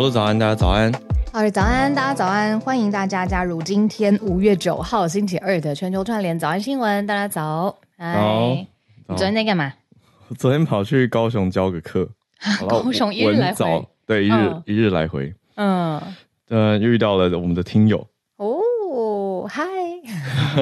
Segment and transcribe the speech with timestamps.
[0.00, 0.90] 小鹿早安，大家早安。
[1.30, 7.06] 好的，早安，大家早安，欢迎大家加入今天五月九号星期二的全球串联早安新闻。
[7.06, 8.56] 大家早，早。
[9.08, 9.70] 你昨天在干嘛？
[10.38, 12.08] 昨天跑去高雄教个课，
[12.66, 15.34] 高雄一日来回，对，一日、嗯、一日来回。
[15.56, 16.00] 嗯，
[16.48, 18.06] 呃，又遇到了我们的听友。
[18.36, 19.62] 哦，嗨。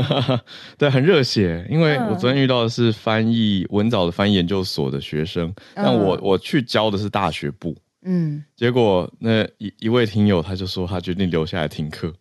[0.76, 7.72] 对，很热血，因为我昨天遇到的是翻译文藻的翻译研究所的学生，嗯、但我我去教的是大学部。
[8.02, 12.12] 嗯，结果那一一位听友他就说他决定留下来听课，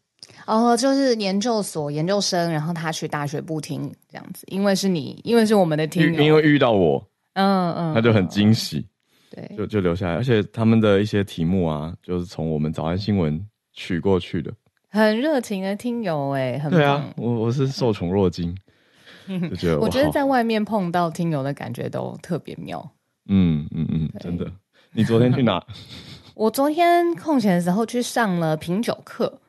[0.45, 8.85] 哦，就是研究所研究生，然后他去大学部听这样子，因为是你，因为是我们的听友，因为遇到我，嗯嗯，他就很惊喜，
[9.30, 13.40] 对，就就留下来，而且他们的一些题目啊，就是从我们早安新闻
[13.73, 14.52] 取过去的，
[14.90, 18.55] 很热情的听友哎，很棒，对啊，我我是受宠若惊，
[19.27, 22.84] 就觉得我觉得在外面碰到听友的感觉都特别妙，
[23.27, 24.51] 嗯嗯嗯，真的。
[24.98, 25.63] 你昨天去哪？
[26.34, 29.39] 我昨天空闲的时候去上了品酒课。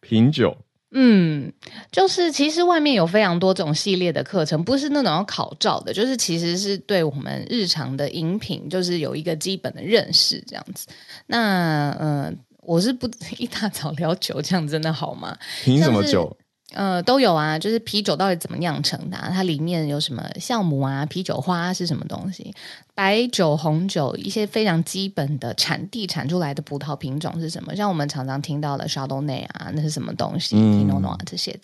[0.00, 0.56] 品酒，
[0.92, 1.52] 嗯，
[1.90, 10.86] 就是其实外面有非常多这种系列的课程，不是那种要考照的，就是其实是对我们日常的饮品，就是有一个基本的认识这样子。
[11.26, 15.36] 那嗯、呃，我是不 一大早聊酒，这样真的好吗？
[15.64, 16.36] 品什么酒？
[16.74, 19.28] 呃，都有啊，就是啤酒到底怎么酿成的啊？
[19.30, 21.04] 它里面有什么酵母啊？
[21.06, 22.54] 啤酒花是什么东西？
[22.94, 27.74] 白酒、红酒，一些非常基本的产地产出来的葡萄品种是什么？
[27.74, 30.54] 像我们常常听到的沙多内啊，那是什么东西？
[30.54, 31.60] 皮诺诺啊这些的。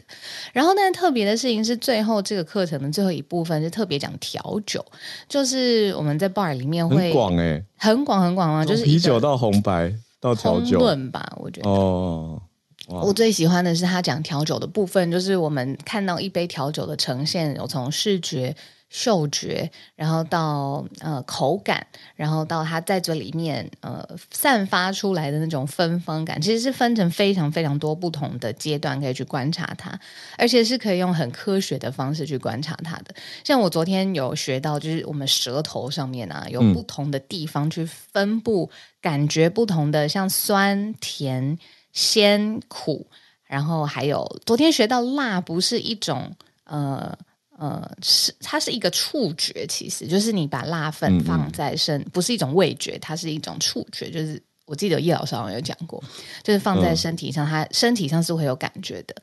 [0.53, 4.85] 然后，但特别的事情是，最后这个课程的最后一部分是特别讲调酒，
[5.29, 12.41] 就是我们在 bar 里面会很广哎，很广很广啊，就是啤酒到红白到调酒论吧，我觉得哦。
[12.89, 18.57] 我最喜欢的是他讲调酒的部分，就是我们看到一杯调酒的呈现，有从视觉、
[18.89, 21.87] 嗅觉，然后到呃口感，
[22.17, 30.01] 然后到它在嘴里面呃散发出来的那种芬芳感，其实是分成非常非常多不同的阶段可以去观察它，
[30.39, 33.15] 而且是可以用很科学的方式去观察它的。
[33.45, 38.71] 像我昨天有学到，就是我们舌头上面啊有不同的地方去分布
[39.03, 41.59] 感觉不同的，像酸甜。
[41.99, 43.05] 鲜苦，
[43.43, 46.33] 然后还有昨天学到辣，不是一种
[46.63, 47.13] 呃
[47.59, 54.09] 呃，是它是一个触觉，其实就是你把辣粉放在身，嗯嗯不是一种味觉，它是一种触觉。
[54.13, 56.01] 就是我记得叶老师好像有讲过，
[56.45, 59.17] 就是放在身体上，它身体上是会有感觉的。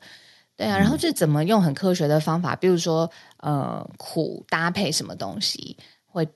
[0.54, 6.28] 对啊，然后就怎么用很科学的方法，比如说呃苦搭配什么东西会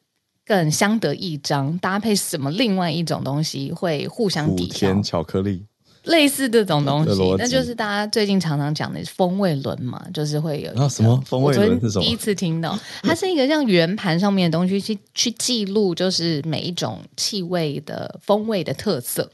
[0.46, 4.78] 更相得益彰，搭配什么另外一种东西会互相抵消。
[4.78, 5.66] 甜巧克力。
[6.10, 12.04] 类似这种东西，那就是大家最近常常讲的风味轮嘛，就是会有啊什么风味轮是什么？
[12.04, 19.30] 第一次听到，它是一个像圆盘上面的东西去去记录，就是每一种气味的风味的特色。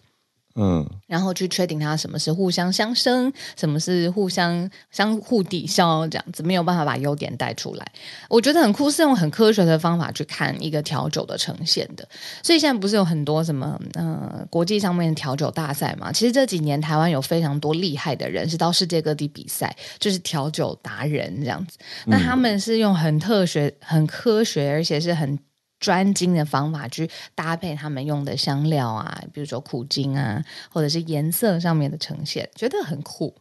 [0.57, 7.87] 嗯，然后去确定它什么是互相相生，什么是互相相互抵消，这样子没有办法把优点带出来。
[8.29, 12.09] 我觉得很酷，是用很科学的方法去看一个调酒的呈现的。
[12.43, 16.11] 所以现在不是有很多什么呃国际上面的调酒大赛嘛？
[16.11, 21.77] 其实这几年台湾有非常多厉害的人是到世界各地比赛，就是调酒达人这样子。
[22.07, 25.39] 那他们是用很特学、很科学，而且是很。
[25.79, 33.35] 专精的方法去搭配他们用的香料啊，比如说苦精啊，或者是颜色上面的呈现，觉得很酷。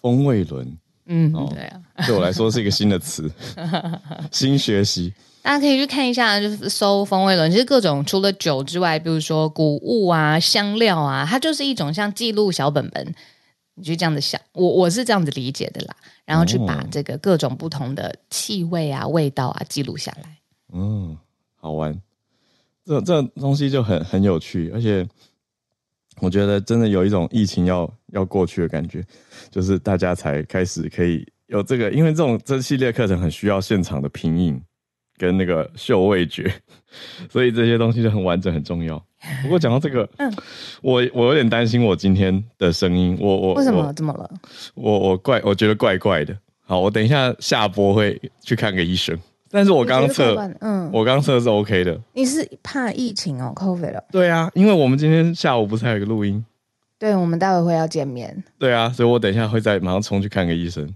[0.00, 3.30] 风味轮，嗯，哦、对啊，对我来说是一个新的词，
[4.30, 5.12] 新学习。
[5.42, 13.14] 大家可以去看一下，就是搜风味轮，其实各种除了酒之外，比如说谷物啊、香料啊，它就是一种像记录小本本。
[13.74, 20.38] 你就这样子想，我我是这样子理解的啦，然后去把这个各种不同的气味啊、味道啊记录下来。
[20.72, 21.16] 嗯。
[21.60, 22.00] 好玩，
[22.84, 25.06] 这这东西就很很有趣，而且
[26.20, 29.04] 我觉得真的有一种疫情要要过去的感觉，
[29.50, 34.60] 就是大家才开始可以有这个，因为这种这系列课程很需要现场的品饮
[35.16, 36.52] 跟那个嗅味觉，
[37.28, 38.96] 所以这些东西就很完整很重要。
[39.42, 40.32] 不过讲到这个，嗯，
[40.80, 44.30] 我我有点担心我今天的声音，我我为什么怎么了？
[44.74, 46.38] 我我怪我觉得怪怪的。
[46.60, 49.18] 好，我等一下下播会去看个医生。
[49.50, 51.98] 但是我刚测，嗯，我刚测是 OK 的。
[52.12, 54.04] 你是怕疫情哦，COVID 了？
[54.12, 56.44] 对啊，因为我们今天下午不是还有一个录音？
[56.98, 58.42] 对，我们待会会要见面。
[58.58, 60.92] 对啊，所以我等一下会再马上冲去看个医生，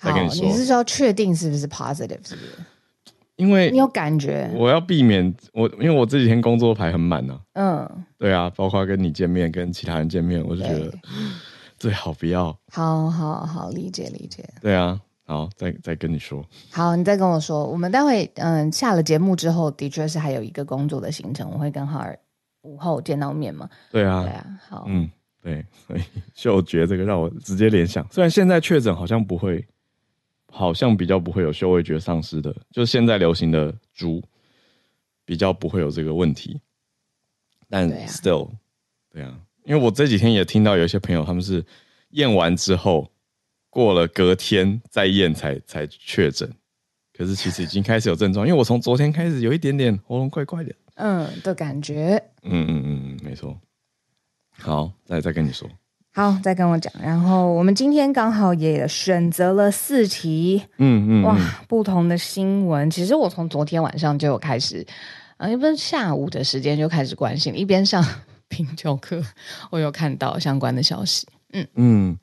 [0.00, 0.44] 再跟你说。
[0.44, 2.26] 你是说确定是不是 positive？
[2.26, 2.48] 是不是？
[3.36, 7.40] 因为你有感觉，我要避免我，因为我这几天工作排很满啊。
[7.54, 10.92] 嗯，对啊，包括跟你见面，跟其他人见面，我就觉得
[11.78, 12.56] 最好不要。
[12.70, 14.44] 好好好，理解理解。
[14.60, 15.00] 对啊。
[15.26, 16.46] 好，再再跟你说。
[16.70, 17.64] 好，你再跟我说。
[17.64, 22.18] 我们待会嗯下了节目之后，的确是还有一个工作的行程，我会跟浩尔
[22.60, 23.66] 午后见到面嘛。
[23.90, 25.10] 对啊，对啊，好，嗯，
[25.40, 26.02] 对，所以
[26.34, 29.66] 嗅觉这个让我直接联想，虽然现在确诊好像不会，
[30.50, 34.22] 好像比较不会有嗅味觉丧失的，就是现在流行的猪
[35.24, 36.60] 比较不会有这个问题，
[37.70, 38.50] 但 still，
[39.10, 41.64] 对啊，因为我这几天也听到有一些朋友他们是
[42.10, 43.10] 验完之后。
[43.74, 46.48] 过了隔天再验才才确诊，
[47.12, 53.58] 可是其实已经开始有症状，因为我从昨天开始有一点点喉咙怪怪的，嗯的感觉，嗯嗯嗯嗯，没错。
[54.56, 55.68] 好，再再跟你说，
[56.12, 56.92] 好，再跟我讲。
[57.02, 61.36] 然后我们今天刚好也选择了四题，嗯嗯，哇，
[61.66, 62.88] 不同的新闻。
[62.88, 64.86] 其实我从昨天晚上就有开始，
[65.36, 68.04] 啊，一般下午的时间就开始关心，一边上
[68.46, 69.20] 品酒课，
[69.70, 72.18] 我有看到相关的消息，嗯嗯。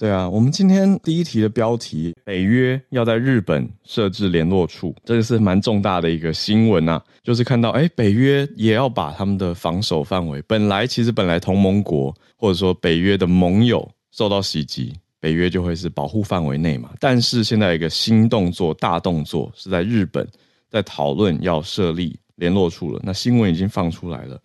[0.00, 7.04] 对啊，我们今天第一题的标题，北约要在日本设置联络处，这个是蛮重大的一个新闻啊。
[7.22, 16.92] 就是看到，哎，北约也要把他们的防守范围，本来其实本来同盟国或者说北约的盟友受到袭击，北约就会是保护范围内嘛。
[16.98, 20.26] 但是现在一个新动作，大动作是在日本
[20.70, 22.98] 在讨论要设立联络处了。
[23.04, 24.40] 那新闻已经放出来了，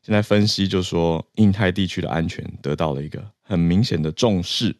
[0.00, 4.72] 现在分析就说，印太地区的安全得到了一个很明显的重视。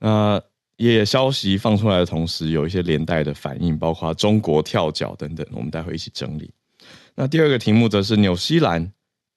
[0.00, 0.42] 那
[0.76, 6.50] 也消息放出来的同时，有一些连带的反应，包括中国跳脚等等，我们待会一起整理。
[7.14, 8.90] 那第二个题目则是纽西兰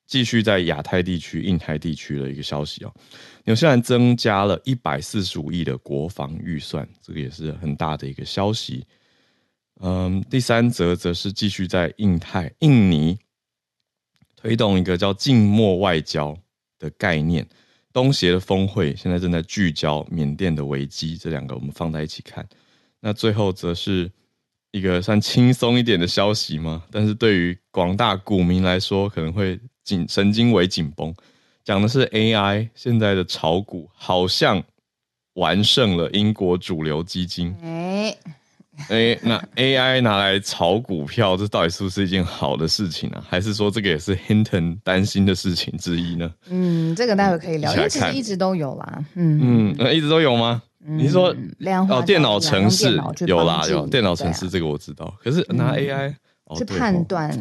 [0.08, 2.94] 继续在亚太地区、印太地区的一个消息哦。
[3.44, 8.86] 纽西兰增加了一百四十五亿的国防预算，这个也是很大的一个消息。
[9.82, 13.18] 嗯，第三则则是继续在印太、印尼
[14.38, 16.38] 推动一个叫“静默外交”
[16.80, 17.46] 的概念。
[17.94, 22.46] 东协的峰会现在正在聚焦缅甸的危机，这两个我们放在一起看。
[23.00, 24.12] 那最后则是
[24.72, 26.84] 一个算轻松一点的消息吗？
[26.90, 31.14] 但是对于广大股民来说，可能会紧神经为紧绷。
[31.64, 34.62] 讲的是 AI 现在的炒股好像
[35.36, 37.56] 完胜了英国主流基金。
[37.62, 38.18] 欸
[38.90, 43.24] 哎，那 AI 拿来炒股票，这到底是不是一件好的事情呢？
[43.30, 46.34] 还是说这个也是 Hinton 担心的事情之一呢？
[46.50, 49.06] 嗯，这个待会可以聊，因为其实一直都有啦。
[49.14, 49.40] 嗯
[49.70, 50.62] 嗯，那一直都有吗？
[50.86, 51.34] 你说
[51.90, 55.16] 哦，电脑程式有啦，有电脑程式这个我知道。
[55.24, 56.14] 可是拿 AI
[56.58, 57.32] 去判断，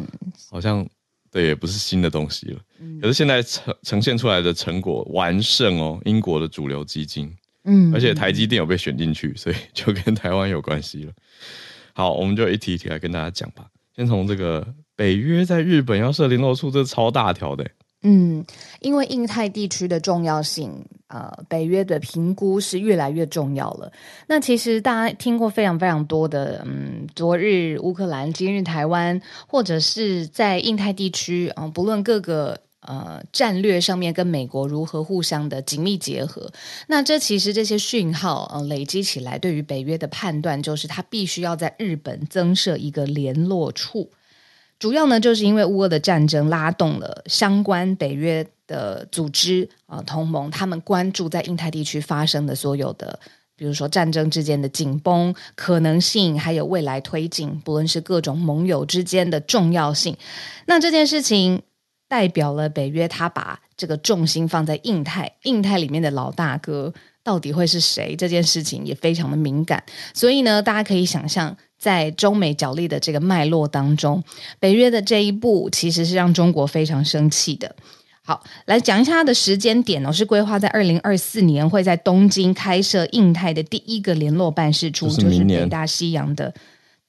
[0.51, 0.87] 好像
[1.31, 2.61] 对，也不是新的东西了。
[3.01, 7.35] 可是现在呈呈现出来的成果完胜哦，英国的主流基金。
[7.65, 11.13] 嗯，而且台积电有被选进去，所以就跟台湾有关系了。
[11.93, 13.67] 好，我们就一题一题来跟大家讲吧。
[13.95, 14.67] 先从这个
[14.97, 17.65] 北约在日本要设联络处，这超大条的。
[18.03, 18.45] 嗯，
[18.81, 20.73] 因为印太地区的重要性，
[21.07, 23.93] 呃，北约的评估是越来越重要了。
[24.27, 32.59] 那其实大家听过非常非常多的，嗯，昨日乌克兰，今日台湾，或者是在印太地区，嗯、呃，不论各个。
[32.85, 36.53] 呃，战略上面跟美国如何互相的紧密结合？
[36.89, 44.11] 那这其实这些讯号呃累积起来，对于北约的判断就是，他必须要在日本增设一个联络处。
[44.81, 53.17] 主要呢，就是因为乌俄的战争拉动了相关北约的组织啊、同盟，他们关注在印太地区发生的所有的，
[53.55, 60.17] 比如说战争之间的紧绷可能性，还有未来推进，不论是各种盟友之间的重要性。
[60.67, 61.63] 那这件事情。
[62.13, 66.93] 代表了北约，他把这个重心放在印太，印太里面的老大哥
[67.25, 68.15] 到底会是谁？
[68.15, 74.23] 这件事情也非常的敏感，所以呢，大家可以想象，在中美角力的这个脉络当中，
[74.61, 77.75] 北约的这一步其实是让中国非常生气的。
[78.23, 86.53] 好，来讲一下它的时间点哦，是规划在二零二四年会在东京开设印太的第一个联络办事处，就是，就是北大西洋的。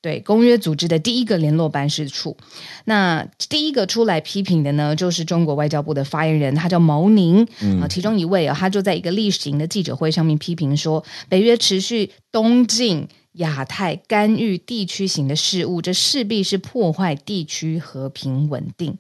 [0.04, 2.36] 对公约组织的第一个联络办事处，
[2.84, 18.98] 那第一个出来批评的呢，就是中国外交部的发言人，他叫毛宁啊，嗯、其中一位啊、哦，他就在一个例行的记者会上面批评说，北约持续东进亚太干预地区型的事务，这势必是破坏地区和平稳定。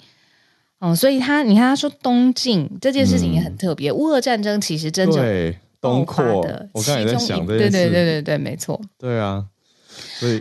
[0.80, 9.44] 哦，所以他你看他说东进这件事情也很特别，乌俄、嗯、战争其实真正东扩的，我刚才在想这件事，对对对对对，没错，对啊。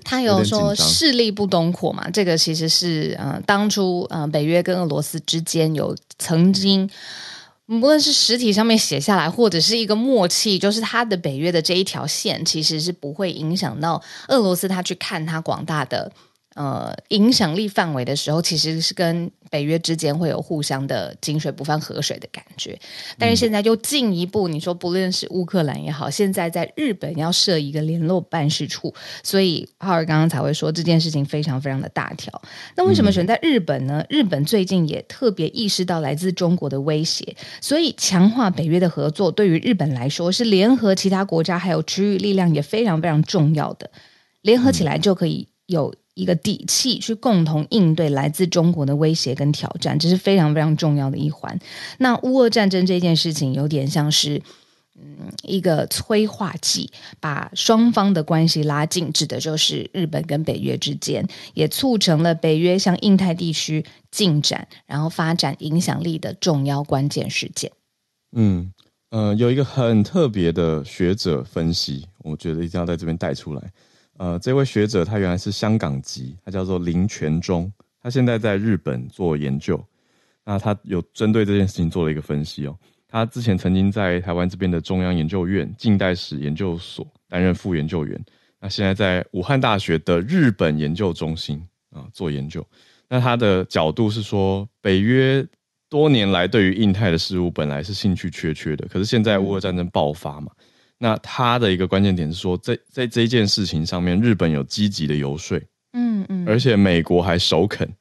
[0.05, 2.09] 他有说势力不东扩嘛？
[2.11, 6.89] 这个其实是呃，当初呃，北约跟俄罗斯之间有曾经，
[7.67, 16.13] 无论是实体上面写下来，或者是一个默契，就是他的北约的这一条线，其实是不会影响到俄罗斯他去看他广大的
[16.55, 22.79] 呃影响力范围的时候，其实是跟北约之间会有互相的井水不犯河水的感觉。
[23.19, 32.33] 但是现在又进一步，你说不论是乌克兰也好，现在在日本要设一个联络办事处，所以浩尔刚刚才会说这件事情非常非常的大条。
[32.77, 34.03] 那为什么选在日本呢？
[34.09, 43.91] 日本最近也特别意识到来自中国的威胁，所以强化北约的合作，对于日本来说是联合其他国家还有区域力量也非常非常重要的。
[44.41, 51.59] 联合起来就可以有一个底气去共同应对来自中国的威胁跟挑战，这是非常非常重要的一环。
[51.99, 54.43] 那乌俄战争这件事情有点像是，
[54.95, 67.73] 嗯，一个催化剂，把双方的关系拉近，指的就是日本跟北约之间，也促成了北约向印太地区进展，然后发展影响力的重要关键事件。
[68.37, 68.71] 嗯，
[69.11, 73.73] 呃，有一个很特别的学者分析，我觉得一定要在这边带出来。
[74.19, 79.83] 呃，这位学者他原来是香港籍，他叫做林权忠，他现在在日本做研究。
[80.45, 82.77] 那他有针对这件事情做了一个分析哦。
[83.09, 88.23] 他之前曾经在台湾这边的中央研究院近代史研究所担任副研究员，
[88.61, 92.67] 那现在在武汉大学的日本研究中心啊做研究。
[93.09, 95.47] 那他的角度是说，北约
[95.89, 100.51] 多年来对于印太的事物本来是兴趣缺缺的，可是现在乌俄战争爆发嘛。
[101.03, 105.61] 那他的一个关键点是说，在在这件事情上面，日本有积极的游说，
[105.95, 107.93] 嗯嗯，而且美国还首肯，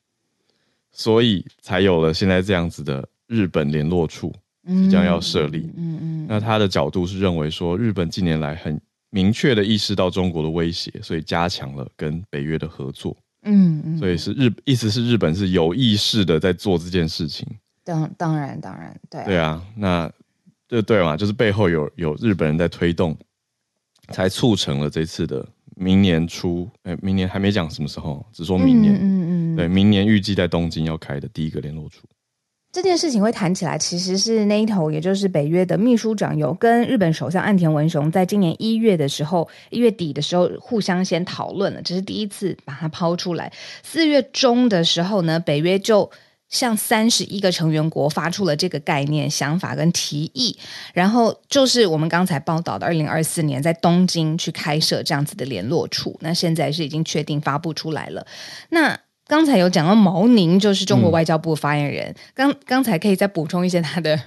[0.91, 4.31] 所以才有了现在这样子的日本联络处
[4.67, 6.25] 即将要设立，嗯嗯。
[6.29, 8.79] 那他的角度是认为说，日本近年来很
[9.10, 13.98] 明确的意识到中国的威胁，所以加强了跟北约的合作，嗯嗯。
[13.98, 17.48] 所以是日意思是日本是有意识的在做这件事情。
[17.84, 20.08] 当当然当然对对啊，那。
[20.71, 23.13] 对对嘛，就是背后有有日本人在推动，
[24.13, 32.07] 才促成了这次的明年初，哎，明年还没讲什么时候，只说明年，嗯嗯，嗯，对，明年预计在东京要开的第一个联络处。
[32.71, 43.51] 这件事情会谈起来，其实是 NATO，也就是北约的秘书长有跟日本首相岸田文雄在今年一月的时候，一月底的时候互相先讨论了，这是第一次把它抛出来。
[43.83, 46.09] 四月中的时候呢，北约就。
[46.51, 50.55] 向三十一个成员国发出了这个概念、想法跟提议，
[50.93, 56.17] 然后就是我们刚才报道的，二零二四年在东京去开设这样子的联络处。
[56.20, 58.27] 那现在是已经确定发布出来了。
[58.70, 64.20] 那刚才有讲到毛宁，就是中国外交部发言人，刚、嗯、刚才可以再补充一些他的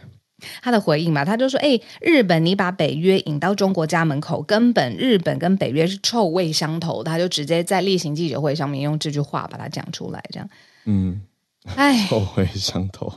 [0.63, 1.27] 他的回应吧？
[1.27, 10.49] 他就说：“哎，日本，你把北约引到中国家门口，根本日本跟北约是臭味相投。”他就直接在例行记者会上面用这句话把它讲出来，这样，
[10.87, 11.21] 嗯。
[11.65, 13.13] 哎，臭味相投，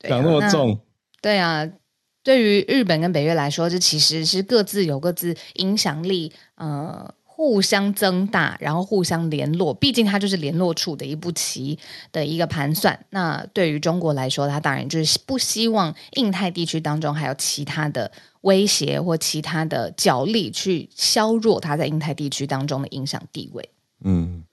[0.00, 0.80] 讲那么重。
[1.20, 1.68] 对啊，
[2.22, 9.74] 对于日本跟北约来说，这其实是各自有各自影响力，呃，互相增大，然后互相联络。
[9.74, 11.78] 毕竟它就是联络处的一步棋
[12.10, 12.98] 的一个盘算。
[13.10, 23.70] 那对于中国来说，它当然就是不希望印太地区当中还有其他的威胁或其他的角力去削弱它在印太地区当中的影响地位。
[24.02, 24.44] 嗯。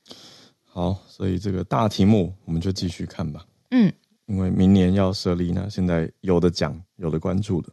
[0.75, 3.45] 好，所以这个大题目我们就继续看吧。
[3.71, 3.93] 嗯，
[4.25, 7.69] 因为明年要设立，呢现在有的讲，有的关注的。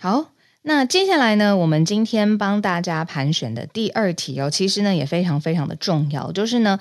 [0.00, 0.30] 好，
[0.62, 6.78] 那接下来呢，我们今天帮大家盘选的第二题哦，其实呢也非常非常的重要，就是呢。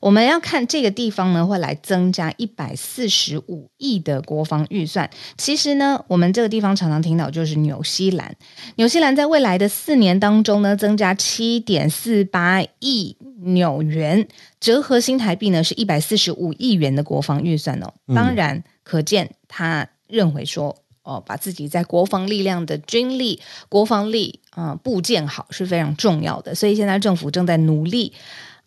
[0.00, 5.10] 我们要看这个地方呢，会来增加一百四十五亿的国防预算。
[5.36, 8.32] 其实呢，我们这个地方常常听到就是纽西兰。
[8.76, 14.26] 纽西兰在未来的四年当中呢，增加七点四八亿纽元，
[14.60, 17.92] 折合新台币呢是一百四十五亿元的国防预算哦。
[18.14, 26.54] 当然，可见他认为说，哦，把自己在国防力量的军力、国防力啊、呃、部建好是非常重要的。
[26.54, 28.12] 所以现在政府正在努力。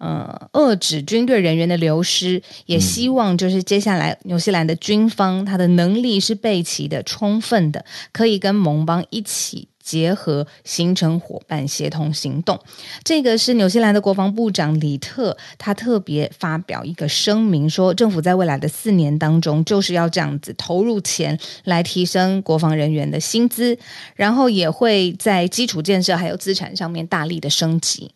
[0.04, 12.60] 呃，遏制军队人员的流失，也希望就是接下来纽西兰的军方，他的能力是备齐的、充分的，可以跟盟邦一起结合，形成伙伴协同行动。
[13.04, 23.78] 这个是纽西兰的国防部长李特，他特别发表一个声明说，政府在未来的四年当中，就是要这样子投入钱来提升国防人员的薪资，
[24.16, 28.12] 然后也会在基础建设还有资产上面大力的升级。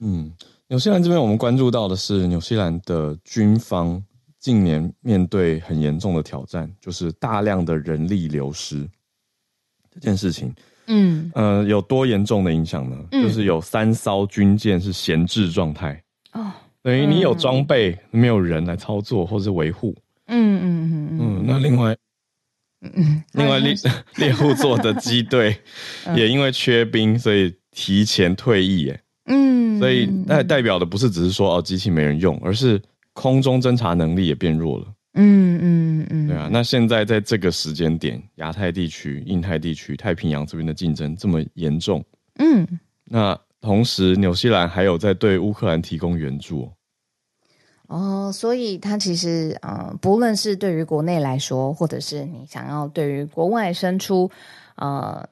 [0.00, 0.32] 嗯。
[0.68, 4.02] 纽西兰这边，我们关注到的是纽西兰的军方
[4.40, 8.84] 近年面对很严重的挑战，就是大量的人力流失
[9.94, 10.52] 这件事情。
[10.86, 12.96] 嗯，呃，有多严重的影响呢？
[13.12, 16.00] 嗯，就是有三艘军舰是闲置状态
[16.32, 16.52] 哦，
[16.82, 19.94] 等于你有装备，嗯，没有人来操作或是维护。
[20.26, 21.44] 嗯嗯嗯嗯。
[21.46, 21.96] 那另外，
[22.82, 23.74] 嗯，另外猎
[24.16, 25.56] 猎户座的机队
[26.14, 28.88] 也因为缺兵，所以提前退役。
[28.90, 29.00] 哎。
[29.28, 32.80] 嗯，所以那代表的不是只是说哦机器没人用，而是
[33.12, 34.86] 空中侦察能力也变弱了。
[35.16, 36.48] 嗯嗯嗯，对啊。
[36.52, 42.04] 那现在在这个时间点，亚太地区、印太地区、太平洋这边的竞争这么严重，
[42.38, 42.66] 嗯，
[43.04, 46.70] 那同时纽西兰还有在对乌克兰提供援助。
[47.88, 54.28] 哦，所以它其实，呃，不论是对于国内来说，或者是你想要对于国外伸出，
[54.74, 55.24] 呃，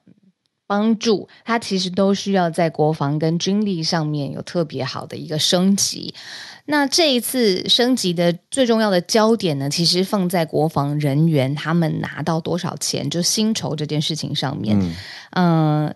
[0.66, 6.14] 帮助，它其实都需要在国防跟军力上面有特别好的一个升级。
[6.66, 14.78] 那这一次升级的最重要的焦点呢，其实放在国防人员他们拿到多少钱，就薪酬这件事情上面，
[15.32, 15.86] 嗯。
[15.86, 15.94] 呃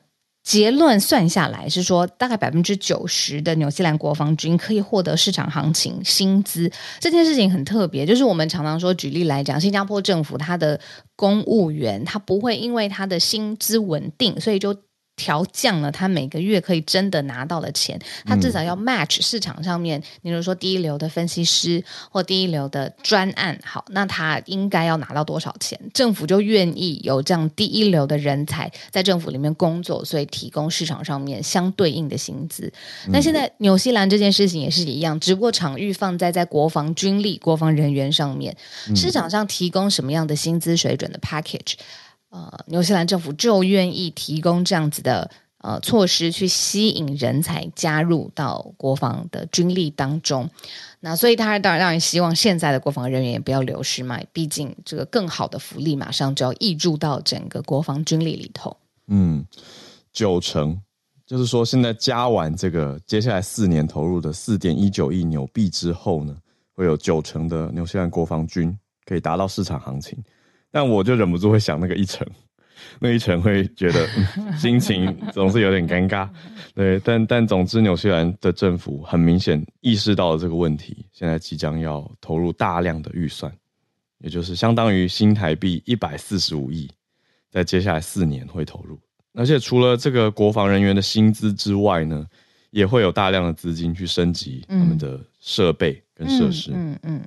[0.49, 6.73] 结论算下来是说，大概百分之九十的纽西兰国防军可以获得市场行情薪资。
[6.99, 10.81] 这件事情很特别，就是我们常常说，举例来讲，新加坡政府它的
[11.14, 14.75] 公务员，他不会因为他的薪资稳定，所以就。
[15.18, 25.78] 调降了他每个月可以真的拿到的钱，他至少要 match 市场上面，比如说第一流的分析师或第一流的专案，好，那他应该要拿到多少钱？
[25.92, 32.72] 政府就愿意有这样第一流的人才在政府里面工作，所以提供市场上面相对应的薪资。
[33.08, 38.56] 那现在纽西兰这件事情也是一样，只不过场域放在在国防军力、国防人员上面，
[38.94, 41.75] 市场上提供什么样的薪资水准的 package。
[42.30, 50.49] 呃，纽西兰政府就愿意提供这样子的呃措施，去吸引人才加入到国防的军力当中。
[51.00, 58.76] 那所以他当然当然希望现在的国防人员也不要流失嘛，毕竟这个更好的福利马上就要溢注到整个国防军力里头。
[59.06, 59.47] 嗯，
[60.12, 60.78] 九成，
[61.26, 66.37] 就是说现在加完这个接下来四年投入的四点一九亿纽币之后呢，
[66.75, 70.23] 会有九成的纽西兰国防军可以达到市场行情。
[70.70, 72.26] 但我就忍不住会想那个一成，
[73.00, 74.06] 那一成会觉得、
[74.37, 76.28] 嗯、 心情总是有点尴尬。
[76.75, 83.52] 对，但但总之，纽西兰的政府很明显意识到了这个问题，现在即将要投入大量的预算，
[84.18, 86.90] 也就是相当于新台币一百四十五亿，
[87.50, 88.98] 在接下来四年会投入。
[89.34, 92.26] 而且除了这个国防人员的薪资之外呢，
[92.70, 96.72] 也会有大量的资金去升级他们的设备跟设施。
[96.75, 97.26] 嗯嗯，嗯，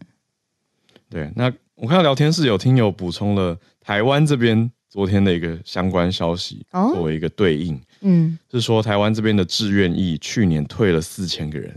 [1.09, 1.51] 对，那。
[1.81, 11.75] 我看到聊天室有听友补充了台湾这边昨天的一个相关消息，作为一个对应，嗯，是说台湾这边的志愿役去年退了四千个人，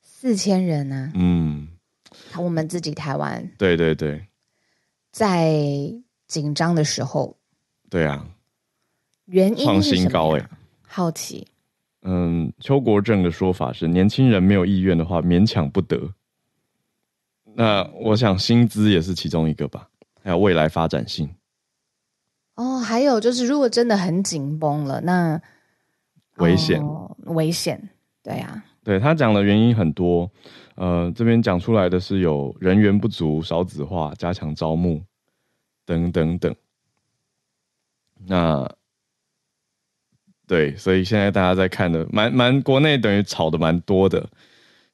[0.00, 1.68] 四千人啊，嗯，
[2.38, 4.24] 我们自己台湾，对对对，
[5.12, 5.52] 在
[6.26, 7.36] 紧张的时候，
[7.90, 8.26] 对啊，
[9.26, 10.46] 原因创新高诶，
[10.88, 11.46] 好奇，
[12.00, 16.14] 嗯，邱国正的说法是，年轻人没有意愿的话，勉强不得。
[17.54, 19.88] 那我想薪资也是其中一个吧，
[20.22, 21.34] 还有未来发展性。
[22.56, 25.40] 哦，还有就是，如果真的很紧绷了，那
[26.36, 27.90] 危险，哦，危险，
[28.22, 28.64] 对啊。
[28.84, 30.30] 对，他讲的原因很多，
[30.74, 35.02] 呃，这边讲出来的是有人员不足、少子化、加强招募
[35.86, 36.54] 等等等。
[38.26, 38.70] 那
[40.46, 44.28] 对，所以现在大家在看的蛮蛮国内等于炒的蛮多的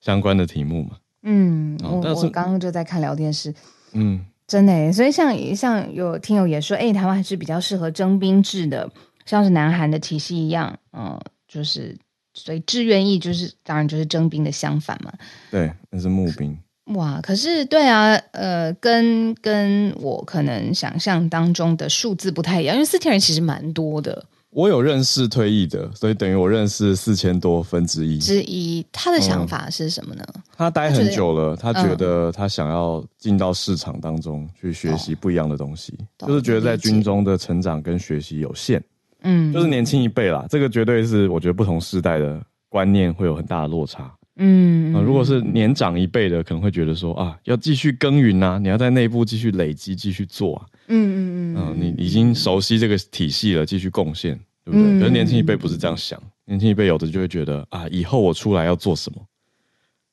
[0.00, 0.98] 相关的题目嘛。
[1.22, 3.54] 嗯，我我刚刚就在看聊天室，
[3.92, 8.90] 嗯，真的，所以像像有听友也说，哎，台湾还是比较适合征兵制的，
[9.26, 11.96] 像是南韩的体系一样，嗯，就是
[12.34, 15.12] 所以志愿役就是当然就是征兵的相反嘛，
[15.50, 16.56] 对，那是募兵，
[16.94, 24.24] 哇，可是对啊，呃，跟跟我可能想象当中的数字不太一样，因为四千人其实蛮多的。
[24.50, 28.84] 我有认识退役的，所以等于我认识四千多分之一之一。
[28.90, 30.24] 他的想法是什么呢？
[30.34, 38.82] 嗯、他待很久了，他觉得他想要进到市场当中去学习不一样的东西，哦、就是觉得在军中的成长跟学习有限。
[39.22, 44.12] 嗯，就是年轻一辈啦，这个绝对是我觉得不同世代的观念会有很大的落差。
[44.36, 50.66] 嗯，呃、如果是年长一辈的，可能会觉得说啊，要继续耕耘啊，你要在内部继续累积，继续做啊。
[50.90, 54.82] 嗯嗯嗯，嗯，你已经熟悉这个体系了，继续贡献，对不对？
[54.82, 59.24] 嗯、可是年轻一辈不是这样想，年轻一辈有的就会觉得啊，以后我出来要做什么？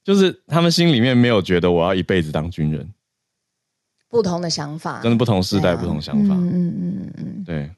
[0.03, 2.89] 就是他们心里面没有觉得我要一辈子当军人，
[4.07, 6.33] 不同的想法，真的不同时代、啊、不同想法。
[6.35, 7.69] 嗯嗯嗯嗯，对。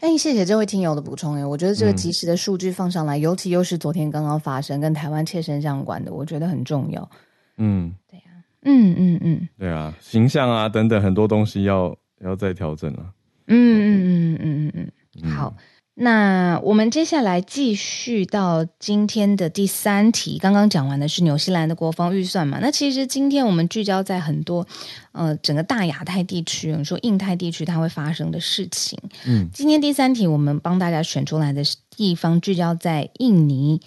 [0.00, 1.36] 哎，谢谢这位听友的补充。
[1.36, 7.08] 哎，我觉得这个及时的数据放上来，嗯、尤其又是昨天刚刚发生跟台湾切身相关的，我觉得很重要。
[7.56, 8.20] 嗯，对
[8.64, 13.12] 嗯嗯嗯，对啊，形象啊等等很多东西要要再调整了、啊。
[13.48, 14.92] 嗯嗯嗯嗯嗯
[15.24, 15.54] 嗯，好。
[15.94, 20.38] 那我们接下来继续到今天的第三题。
[20.38, 22.58] 刚刚讲完的是纽西兰的国防预算嘛？
[22.62, 24.66] 那其实今天我们聚焦在很多
[25.12, 28.98] 呃整个大亚太地区，你说印太地区它会发生的事情。
[29.26, 31.62] 嗯，今天第三题我们帮大家选出来的
[31.94, 33.78] 地方聚焦在印尼。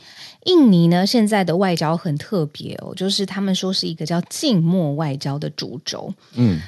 [0.43, 6.13] 印尼呢现在的外交很特别哦，就是他们说是一个叫静默外交的主轴。
[6.35, 6.61] 嗯。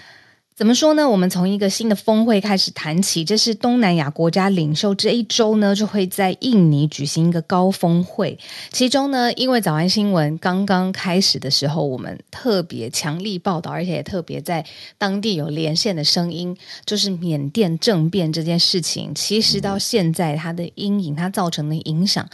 [0.57, 1.07] 怎么说呢？
[1.07, 8.35] 我们从一个新的峰会开始谈起，这是东南亚国家领袖这一周呢，就会在印尼举行一个高峰会。
[8.71, 14.65] 其中呢，因为早安新闻刚刚开始的时候，我们特别强力报道，而且也特别在
[14.97, 22.27] 当地有连线的声音，就是缅甸政变这件事情，其实到现在它的阴影，它造成的影响。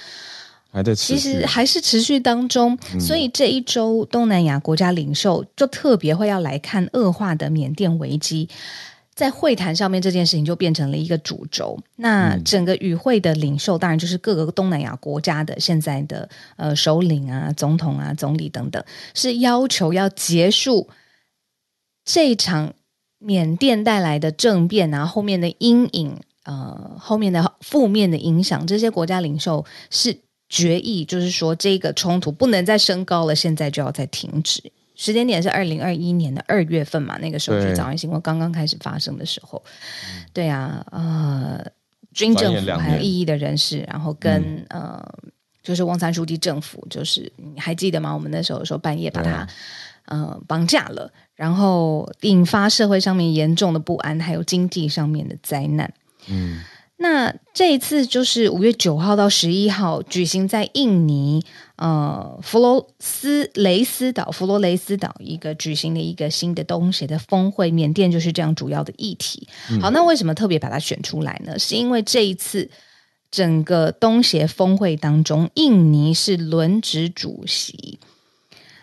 [0.73, 8.49] 还在持续，其实还是持续当中，嗯、所以这一周东南亚国家领袖就特别会要来看恶化的缅甸危机，
[9.13, 11.77] 在会谈上面这件事情就变成了一个主轴。
[11.97, 18.83] 那整个与会的领袖当然就是各个东南亚国家的现在的呃首领啊、总统啊、总理等等，
[19.13, 20.89] 是要求要结束
[22.03, 22.73] 这场
[23.19, 30.22] 缅甸带来的政变啊，后面的阴影呃，后面的负面的影响，这些国家领袖是。
[30.53, 34.61] 决议就是说，这个冲突不能再升高了，现在就要再停止。
[34.93, 39.59] 时间点是二零二一年的二月份嘛，那个时候是早安新闻刚刚开始发生的时候。
[40.31, 41.65] 对啊，呃，
[42.13, 45.13] 军政府还有异议的人士，然后跟、嗯、呃，
[45.63, 48.13] 就是汪三书记政府，就是你还记得吗？
[48.13, 49.49] 我们那时候说半夜把他、啊、
[50.05, 55.91] 呃绑架了，然后引发社会上面严重的不安，还有经济上面的灾难。
[56.27, 56.61] 嗯。
[57.03, 61.43] 那这一次就是五月九号到十一号举行在印尼
[61.75, 69.45] 呃弗罗斯雷斯岛弗罗雷斯岛一个举行的一个新的东协的峰会，缅甸就是这样主要的议题。
[69.81, 71.59] 好，那为什么特别把它选出来呢？
[71.59, 72.69] 是因为这一次
[73.29, 77.99] 整个东协峰会当中，印尼是轮值主席。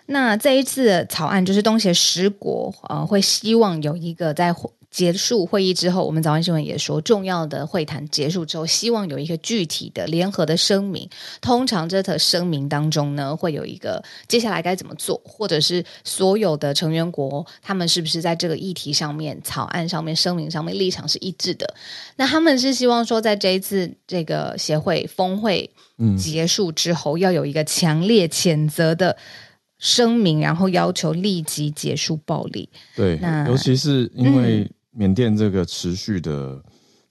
[0.04, 4.54] 那这一次的草案就是东协十国呃会希望有一个在。
[4.90, 11.08] 结束会议之后，我们早安新闻也说，重要的会谈结束之后，希望有一个具体的联合的声明。
[11.40, 21.72] 通常这个声明当中呢，会有一个接下来该怎么做，或者是所有的成员国他们是不是在这个议题上面、草案上面、声明上面立场是一致的？
[22.16, 25.70] 那他们是希望说，在这一次这个协会峰会
[26.18, 29.16] 结束之后，嗯、要有一个强烈谴责的。
[29.82, 32.68] 声明，然后要求立即结束暴力。
[32.94, 36.62] 对，那尤其是因为缅甸这个持续的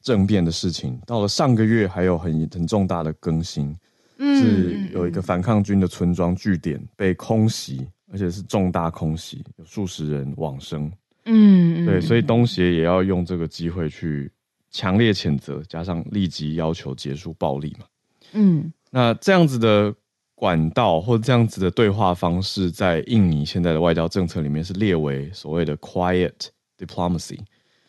[0.02, 3.76] 政变的事情，嗯、到了上个月还有很很重大的更新，
[4.18, 10.92] 嗯、是有一个反抗军的村庄据点被空袭，而且是重大空袭，有数十人往生。
[11.26, 14.32] 嗯，对，所以东协也要用这个机会去
[14.72, 17.86] 强烈谴责，加上立即要求结束暴力嘛。
[18.34, 19.94] 嗯，那这样子的。
[20.40, 26.32] 管道或这样子的对话方式，在印尼现在的外交政策里面是列为所谓的 quiet
[26.78, 27.38] diplomacy，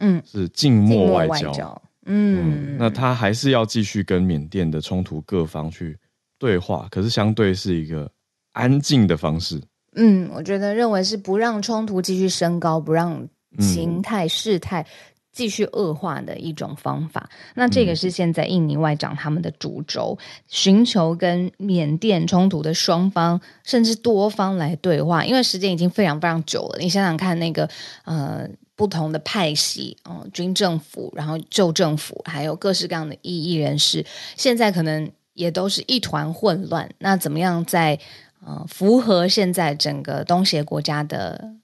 [0.00, 5.96] 嗯，是静默外交，嗯，嗯，那他还是要继续跟缅甸的冲突各方去
[6.38, 8.10] 对话，可是相对是一个
[8.52, 9.60] 安静的方式。
[9.94, 14.84] 嗯，我觉得认为是不让冲突继续升高，不让形态事态。
[15.32, 26.80] 继续恶化的一种方法，那这个是现在印尼外长他们的主轴，寻求跟缅甸冲突的双方甚至多方来对话，因为时间已经非常非常久了。
[26.80, 27.70] 你想想看，那个
[28.04, 28.44] 呃
[28.80, 34.02] 不同的派系，嗯、呃，军政府，然后旧政府，还有各式各样的异议人士，
[34.38, 36.88] 现在可能也都是一团混乱。
[37.00, 37.98] 那怎么样在
[38.42, 41.56] 呃符合现在整个东协国家的？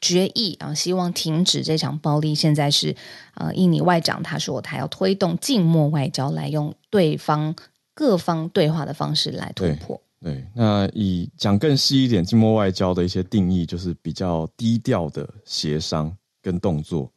[0.00, 2.34] 决议啊，希望停止这场暴力。
[2.34, 2.94] 现在是
[3.36, 7.56] 呃，印尼外长他说他要推动静默外交，来用对方
[7.94, 9.98] 各方对话的方式来突破。
[10.20, 17.10] 对，对，那以讲更细一点，静默外交的一些定义，就是比较低调的协商跟动作，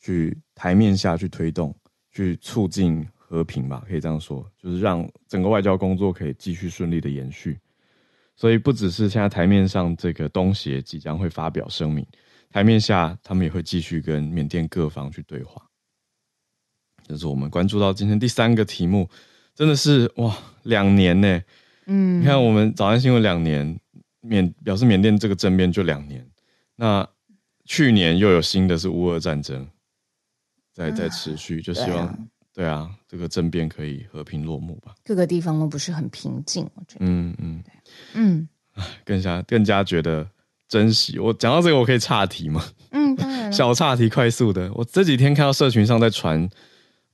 [0.00, 1.76] 去台面下去推动，
[2.10, 7.60] 去促进和平吧，可以这样说，就是让整个外交工作可以继续顺利的延续。
[8.34, 12.06] 所以不只是现在台面上这个东协即将会发表声明。
[12.50, 15.62] 台面下，他们也会继续跟缅甸各方去对话。
[17.06, 19.06] 这是我们关注到今天第三个题目，
[19.54, 21.42] 真的是哇，两年呢。
[21.84, 23.78] 嗯，你看我们早安新闻两年，
[24.20, 26.26] 缅表示缅甸这个政变就两年。
[26.76, 27.06] 那
[27.70, 29.64] 去年又有新的是乌俄战争，
[30.74, 32.08] 在在持续，就希望
[32.52, 34.92] 对啊，对啊，这个政变可以和平落幕吧。
[35.04, 37.06] 各个地方都不是很平静，我觉得。
[37.06, 37.62] 嗯嗯
[38.14, 38.48] 嗯，
[39.06, 40.28] 更加更加觉得。
[40.68, 42.64] 珍惜我讲到这个，我可以岔题吗？
[42.90, 43.50] 嗯，当然。
[43.54, 44.68] 小岔题，快速的。
[44.74, 46.48] 我这几天看到社群上在传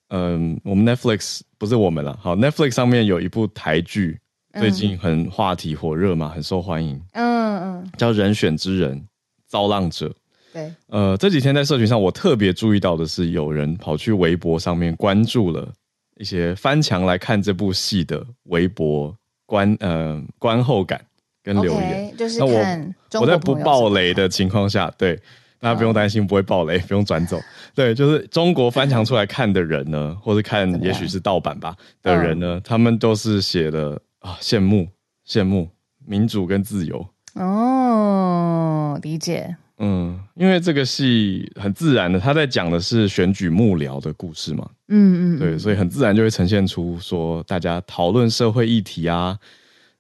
[0.09, 4.19] 嗯，我们 Netflix 不是我们了，好，Netflix 上面有一部台剧，
[4.59, 6.99] 最近很话题火热嘛，很受欢迎。
[7.12, 8.99] 嗯嗯，叫《人选之人》，
[9.47, 10.14] 造浪者。
[10.57, 15.71] 对，呃，这几天在社群上，我特别注意到的是，有人跑去微博上面关注了
[16.19, 19.14] 一些翻墙来看这部戏的微博
[19.45, 20.99] 观呃观后感
[21.42, 22.11] 跟留言。
[22.11, 25.21] Okay, 就是看我我在不爆雷的情况下，对。
[25.59, 27.40] 大家不用担心，不会爆雷， 不用转走。
[27.75, 34.87] 对，就是中国翻墙出来看的人呢， 或者看也许是盗版吧的人呢，他们都是写的啊，羡慕
[35.27, 35.66] 羡慕
[36.05, 37.05] 民主跟自由。
[37.35, 39.57] 哦，理解。
[39.79, 44.69] 嗯，因为这个戏很自然的，他在讲的是选举幕僚的故事嘛。
[44.89, 49.39] 嗯嗯，对，所以很自然就会呈现出说大家讨论社会议题啊，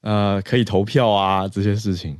[0.00, 2.18] 呃，可以投票啊这些事情。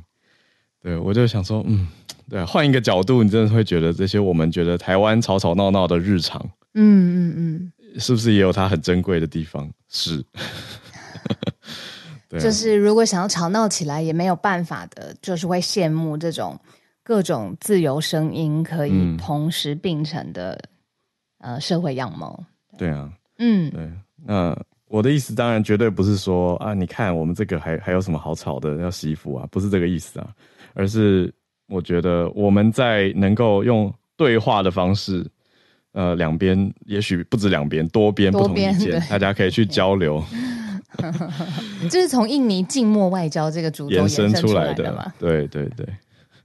[0.81, 1.87] 对，我就想说，嗯。
[2.29, 6.37] 对，换一个角度，你真的会觉得这些我们觉得台湾吵吵闹闹的日常，
[6.73, 9.71] 嗯嗯嗯，是不是也有它很珍贵的地方？
[9.87, 10.21] 是，
[12.27, 16.59] 对啊、就是如果想要吵闹起来也没有办法的，就是会羡慕这种
[17.07, 20.59] 各种自由声音可以同时并存的、
[21.39, 22.43] 嗯、呃社会样貌。
[22.77, 23.89] 对啊，嗯，对。
[24.25, 24.53] 那
[24.89, 28.75] 我的意思当然绝对不是说啊，你看我们这个还还有什么好吵的？
[28.81, 30.27] 要洗衣服啊，不是这个意思啊，
[30.73, 31.33] 而是。
[31.69, 35.25] 我觉得我们在能够用对话的方式，
[35.91, 40.23] 呃，两边也许不止两边，多边不同意见，大家可以去交流。
[41.91, 45.11] 这是从印尼静默外交这个主轴延伸出来的嘛？
[45.19, 45.85] 对对对，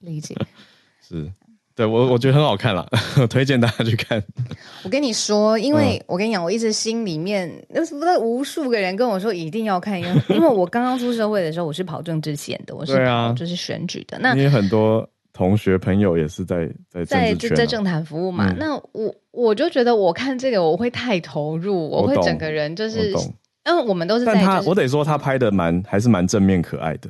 [0.02, 0.36] 理解。
[1.00, 1.32] 是，
[1.74, 2.88] 对我我觉得很好看了，
[3.30, 4.22] 推荐大家去看。
[4.84, 14.18] 我跟你说，因为我跟你讲，我一直心里面那是不是无数个人跟我说一定要看，因为因为我刚刚出社会的时候，我是跑政治线的，我是跑就是选举的。
[14.20, 15.08] 那你很多。
[15.34, 24.44] 同学朋友也是在在在就在政坛服务嘛，嗯、那我我就觉得我看这个我会太投入，我，我会整个人就是，因为我，们都是在、就是。
[24.44, 27.08] 但他我得说他拍的蛮还是蛮正面可爱的。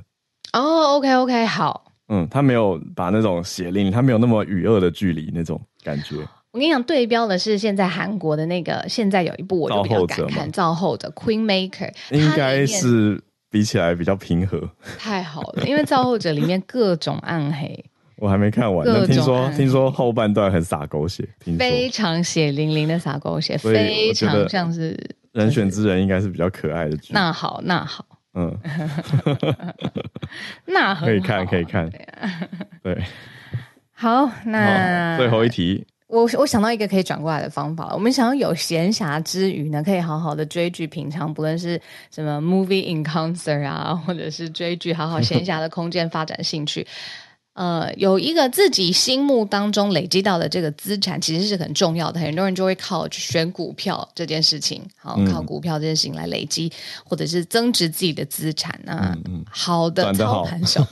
[0.53, 1.82] 哦，OK OK，好。
[2.13, 6.17] 嗯，他没有把那种血淋，他没有那么与恶的距离那种感觉。
[6.51, 13.19] 我跟你讲，对标的是现在韩国的那个，现在有一部我就比较敢看，造后者 Queen Maker，应该是
[13.51, 14.69] 比起来比较平和。
[14.99, 17.83] 太好了，因为造后者里面各种暗黑。
[18.23, 21.27] 我还没看完，那听说听说后半段很洒狗血，
[21.59, 24.95] 非常血淋淋的洒狗血，非常像是
[25.33, 27.15] 人选之人应该是比较可爱的剧。
[27.15, 28.59] 那好，那好，嗯，
[30.65, 31.91] 那可以看，可以看，
[32.83, 33.05] 对，
[33.93, 46.87] 好，那最后一题，我我想到一个可以转过来的方法，我们想要有闲暇之余呢，可以好好的追剧，品尝不论是什么 movie in concert 啊，或者是追剧，好好闲暇的空间发展兴趣。
[47.55, 52.19] 呃，有一个自己心目当中累积到的这个资产，其实是很重要的。
[52.19, 56.73] 很多人就会靠去选股票这件事情，好，靠股票这件事情来累积，嗯、
[57.05, 59.13] 或者是增值自己的资产啊。
[59.15, 60.83] 嗯嗯、好的操盘手，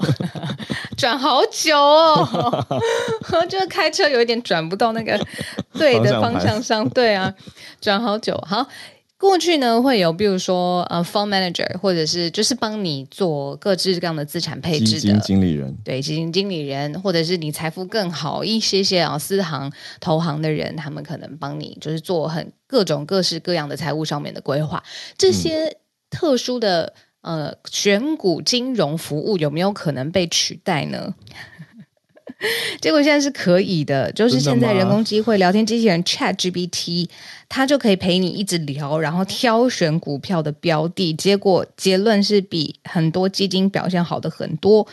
[0.98, 2.66] 转好久哦，
[3.48, 5.18] 就是开车有一点转不到那个
[5.72, 7.34] 对的方向上，对啊，
[7.80, 8.68] 转好久，好。
[9.20, 24.82] 过去呢，会有比如说呃，fund manager，或者是就是帮你做各式各样的资产配置的基金经理人，对，基金经理人，或者是你财富更好一些些啊，私行投行的人，他们可能帮你就是做很各种各式各样的财务上面的规划。
[25.18, 25.76] 这些
[26.08, 31.14] 特殊的、嗯、呃选股金融服务有没有可能被取代呢？
[32.80, 37.06] 结果现在是可以的，就是现在人工机会聊天机器人 ChatGPT，
[37.50, 41.12] 它就可以陪你一直聊，然后挑选股票的标的。
[41.12, 44.86] 结果结论是比很多基金表现好的很多。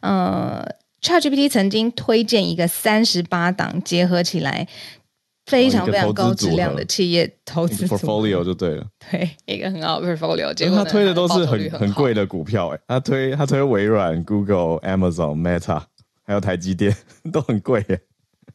[0.00, 0.64] 呃
[1.02, 4.68] ，ChatGPT 曾经推荐一个三十八档结合起来
[5.46, 10.54] 非常非常高质量的企业投资 portfolio 就对了，对一个很好的 portfolio。
[10.54, 15.82] 结果他推的都是很很贵的股票，哎，他推他推微软、Google、Amazon、Meta。
[16.26, 16.96] 还有台积电
[17.30, 18.00] 都很贵耶，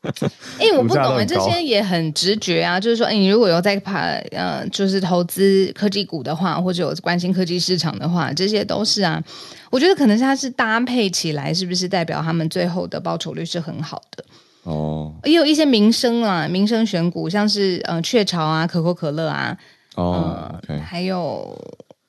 [0.02, 2.80] 哎、欸，我不懂，这些也很直觉啊。
[2.80, 9.22] 就是说，哎、欸，你如果有在怕，呃，就是投资科技股的话，或者有关心科技市场的话，这些都是啊。
[9.70, 14.24] 我觉得可能是它是搭配起来，是不是代表他们最后的报酬率是很好的？
[14.64, 19.58] 哦，也有一些民生啊，民生选股，像是呃雀巢啊、可口可乐啊，
[19.96, 21.58] 哦、呃 okay、还有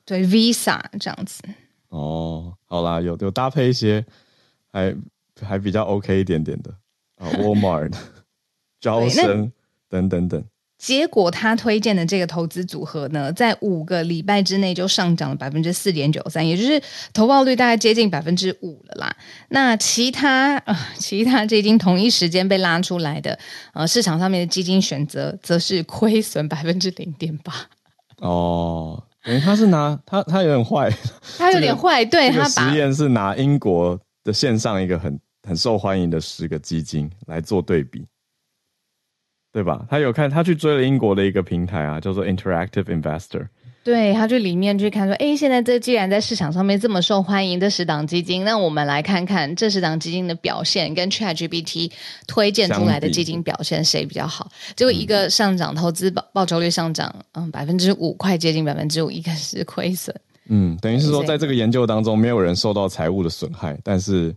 [0.05, 1.42] 对 Visa 这样子。
[1.88, 4.05] 哦，好啦，有有搭配一些
[4.72, 4.94] 还。
[5.42, 6.70] 还比较 OK 一点点的
[7.20, 7.92] 啊，Walmart、
[8.80, 9.52] 招生
[9.88, 10.42] 等等等，
[10.78, 16.80] 结果他推荐的这个投资组合呢，在五个礼拜之内就上涨了百分之四点九三，也就是
[17.12, 19.14] 投报率大概接近百分之五了啦。
[19.50, 23.38] 那其他呃，其他基金同一时间被拉出来的
[23.74, 27.52] 呃，市场上面的基金选择则是亏损百分之零点八。
[28.26, 30.90] 哦，等于他是拿他他有点坏，
[31.37, 38.07] 他有点坏，这个、对他实验是拿英国的线上一个很很受欢迎的十个基金来做对比。
[39.53, 39.85] 对吧？
[39.90, 43.48] 他有看，他去追了英国的一个平台啊，叫做 Interactive Investor。
[43.83, 51.90] 对，他去里面去看说，哎，现在这既然在市场上面这么受欢迎的十档基金，那我们来看看这十档基金的表现跟 ChatGPT
[52.29, 54.48] 推荐出来的基金表现谁比较好？
[54.76, 60.14] 结果一个上涨，投资报报酬率上涨，嗯，百分之五，快接近百分之五，一个是亏损。
[60.48, 64.33] 嗯，等于是说，在这个研究当中，没有人受到财务的损害，但是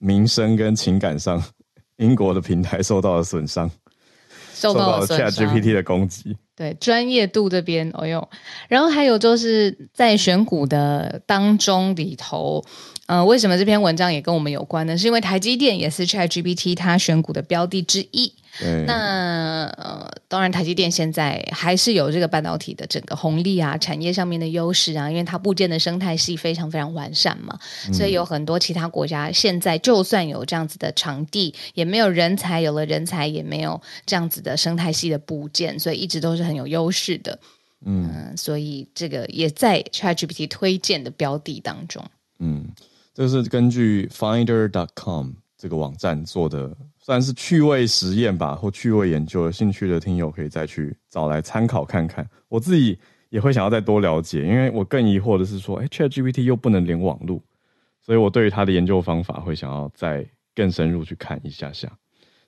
[0.00, 1.40] 名声跟情感上，
[1.98, 3.70] 英国的平台受到了损伤。
[4.52, 8.28] 受到了 ChatGPT 的攻击，对专业度这边哦呦，
[8.68, 12.62] 然后还有就是在选股的当中里头，
[13.06, 14.98] 呃，为什么这篇文章也跟我们有关呢？
[14.98, 18.34] 是因为台积电也是 ChatGPT 它选股的标的之一。
[18.58, 37.38] 对那呃，当然，台积电现在还是有这个半导体的整个红利啊，产业上面的优势啊，因为它部件的生态系非常非常完善嘛，嗯、所以有很多其他国家现在就算有这样子的场地，也没有人才，有了人才也没有这样子的生态系的部件，所以一直都是很有优势的。
[37.84, 42.04] 嗯、呃，所以这个也在 ChatGPT 推荐的标的当中。
[42.38, 42.68] 嗯，
[43.14, 46.76] 这是根据 Finder.com 这个网站做的。
[47.02, 52.28] 算是趣味实验吧，或趣味研究，有兴趣的听友可以再去找来参考看看。
[52.46, 52.96] 我自己
[53.30, 57.42] 也会想要再多了解，因为我更疑惑的是说，哎，ChatGPT 又不能连网路，
[58.04, 61.90] 所以我对于它的研究方法会想要再更深入去看一下下。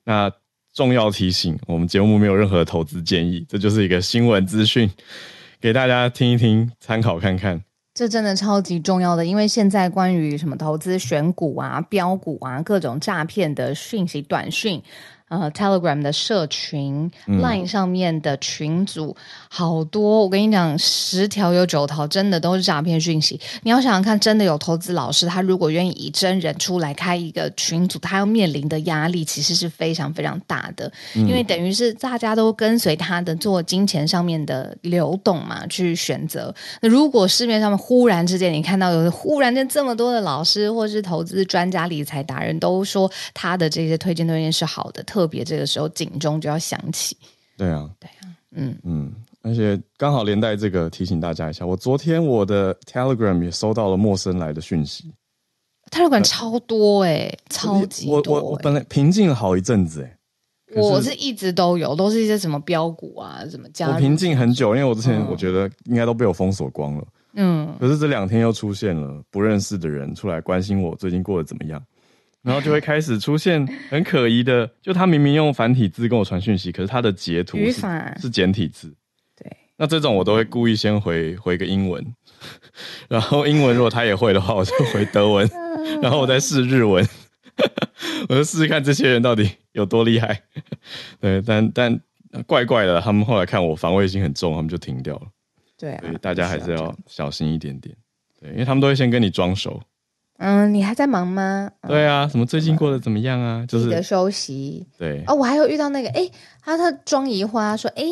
[0.05, 0.31] 那
[0.75, 4.91] 重要提醒，我们节目没有任何投资建议，这就是一个新闻资讯，
[5.61, 7.63] 给大家听一听，参考看看。
[7.95, 14.83] 这真的超级重要的，因为现在关于什么投资选股啊、标股啊、各种诈骗的讯息、短讯。
[15.33, 19.17] 呃，Telegram 的社群、嗯、Line 上面的群组
[19.49, 23.41] 好多，我跟你讲，十条有九条真的都是诈骗讯息。
[23.63, 36.55] 你要想想看，真的有投资老师，他如果愿意以真人出来开一个群组，他要面临的压力其实是非常非常大的，嗯、因为等于是大家都跟随他的做金钱上面的流动嘛，去选择。
[36.83, 47.17] 那如果市面上面忽然之间你看到有忽然间这么多的老师或是投资专家、理财达人都说他的这些推荐推荐是好的，特特别这个时候警钟就要响起。
[47.57, 55.15] 对啊，对啊，嗯嗯，而且刚好连带这个提醒大家一下，我昨天我的 Telegram 也收到了陌生来的讯息。
[55.93, 58.31] Telegram 超多哎、超级多、欸。
[58.31, 60.19] 我我我本来平静了好一阵子哎、
[60.75, 63.91] 欸，我是一直都有，都是一些什么标股啊，什么加。
[63.91, 67.07] 我平静很久，因为我之前我觉得应该都被我封锁光了。
[67.35, 71.81] 嗯，可是这两天又出现了不认识的人出来关心我最近过得怎么样。
[72.43, 77.57] 然后就会开始出现很可疑的，就他明明用繁体字跟我传讯息，可是他的截图
[78.21, 78.93] 是简体字。
[79.37, 82.05] 对，那这种我都会故意先回回个英文，
[83.09, 85.49] 然后英文如果他也会的话，我就回德文，
[86.03, 87.07] 然后我再试日文，
[88.29, 90.43] 我就试试看这些人到底有多厉害。
[91.21, 92.01] 对，但但
[92.47, 95.23] 怪怪的，他们后来看我防卫心很重，他们就停掉了。
[95.79, 97.95] 对啊，所以大家还是要小心一点点。
[98.41, 99.81] 对，因为他们都会先跟你装熟。
[100.43, 101.71] 嗯，你还在忙吗？
[101.87, 103.65] 对啊，什么最近过得怎么样啊？
[103.69, 104.85] 就是的休息。
[104.99, 106.29] 对哦，我还有遇到那个，哎，
[106.61, 108.05] 他他庄宜花说，哎，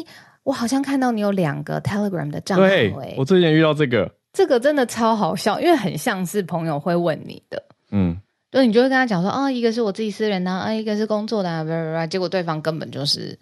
[0.44, 2.68] 我好像看到你有两个 Telegram 的账号。
[2.68, 7.60] 对，我最近遇到这个，这个真的超好笑，因为很像是朋友会问你的。
[7.90, 8.16] 嗯，
[8.52, 13.36] 就，你就会跟他讲说，啊，一个是我自己私人的，啊，一个是工作的，啊，结果对方根本就是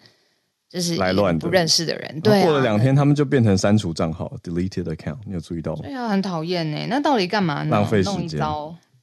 [0.69, 2.21] 就是来乱的，不认识的人。
[2.21, 5.17] 对，过了两天，他们就变成删除账号，deleted account。
[5.25, 5.81] 你有注意到吗？
[5.81, 6.77] 对啊，很讨厌呢。
[6.87, 7.71] 那到底干嘛呢？
[7.71, 8.39] 浪费时间。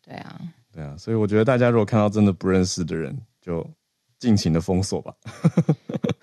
[0.04, 0.40] 对啊，
[0.72, 3.68] 对啊，所以我觉得大家如果看到真的不认识的人，就
[4.20, 5.12] 尽情的封锁吧。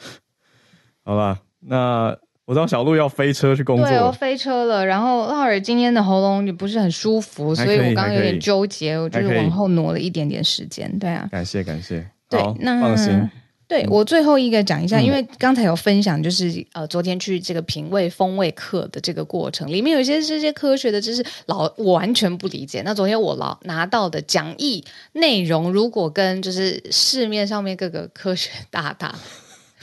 [1.04, 4.86] 好吧，那我知道小鹿要飞车去工作，对，我飞车了。
[4.86, 10.98] 然后乐尔今天的喉咙也不是很舒服，所以我刚刚有点纠结，我就是往后挪了一点点时间。
[10.98, 13.30] 对啊，感谢感谢，对，那放心。
[13.74, 22.84] 对，我最后一个讲一下，因为刚才有分享，就是呃，昨天去这个品味风味课的这个过程，里面有一些这些科学的知识，老我完全不理解。
[22.86, 29.16] 那昨天我老拿到的讲义内容，如果跟就是市面上面各个科学大大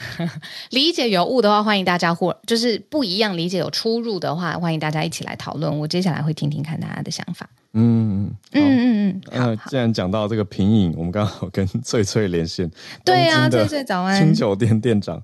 [0.71, 5.79] 理解有误的话，欢迎大家或就是不一样理解有出入的话，欢迎大家一起来讨论。
[5.79, 7.49] 我接下来会听听看大家的想法。
[7.73, 12.69] 嗯嗯嗯嗯嗯，呃，既然讲到这个品饮，我们刚好跟翠翠连线。
[13.05, 15.23] 对啊，翠翠早安，清酒店店长，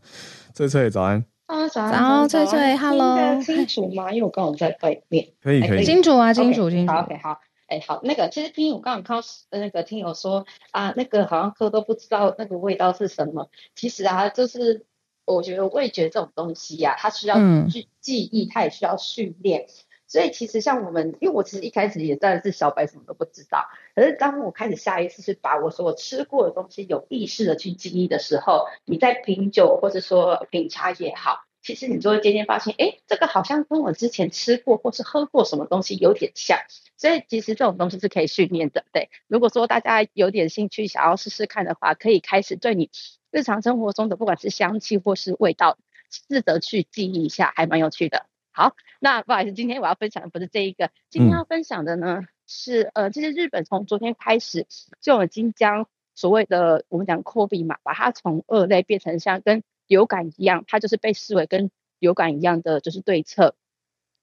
[0.54, 1.24] 翠翠早安。
[1.48, 4.12] 啊，早早，翠翠，Hello，清楚吗？
[4.12, 6.92] 因为我刚好在外面，可以可以，清楚啊，清楚清楚。
[6.92, 9.28] 好，OK，好，哎，好，那个其实听我刚刚看到
[9.58, 13.50] 那个听友说啊，那个好像喝都不知道那个味道是什么。
[13.76, 14.86] 其实啊，就是
[15.26, 17.36] 我觉得味觉这种东西呀、啊，它需要
[17.70, 19.68] 去记忆，它也需要训练。
[20.08, 23.68] 所以其实像我们，因为我其实一开始也真的是小白，什么都不知道。
[23.94, 36.58] 可是当我开始下意识是把我所吃过的东西有意识的去记忆的时候，你在品酒或者说品茶也好，其实你就会渐渐发现，哎，这个好像跟我之前吃过或是喝过什么东西有点像。
[36.96, 38.86] 所以其实这种东西是可以训练的。
[38.94, 42.90] 对，如果说大家有点兴趣想要试试看的话，可以开始对你
[43.30, 45.78] 日常生活中的不管是香气或是味道，
[46.10, 48.26] 试着去记忆一下，还蛮有趣的。
[48.58, 54.66] 好，那不好意思，今天我要分享的不是这一个，今天要分享的呢、嗯、是呃，这些日本从昨天开始
[55.00, 63.54] 就已经将所谓的我们讲 COVID 嘛，把它从二类变成像跟流感一样，它就是被视为跟流感一样的就是对策。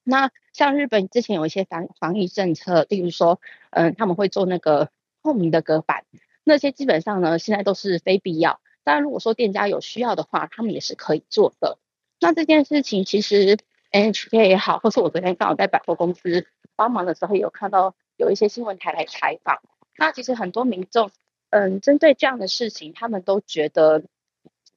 [0.03, 4.91] 那像日本之前有一些防防疫政策，例如说，嗯、呃，他们会做那个
[5.23, 6.07] 透明的隔板，
[6.43, 8.61] 那些基本上呢现在都是非必要。
[8.83, 11.79] 当然，如果说店家有需要的话，他们也是可以做的。
[12.19, 13.59] 那这件事情其实。
[13.95, 19.63] NHK 也好，或是我昨天刚好在百货公司帮忙的时候，有看到有一些新闻台来采访。
[19.97, 21.13] 那其实很多民众，
[21.51, 24.03] 嗯，针对这样的事情，他们都觉得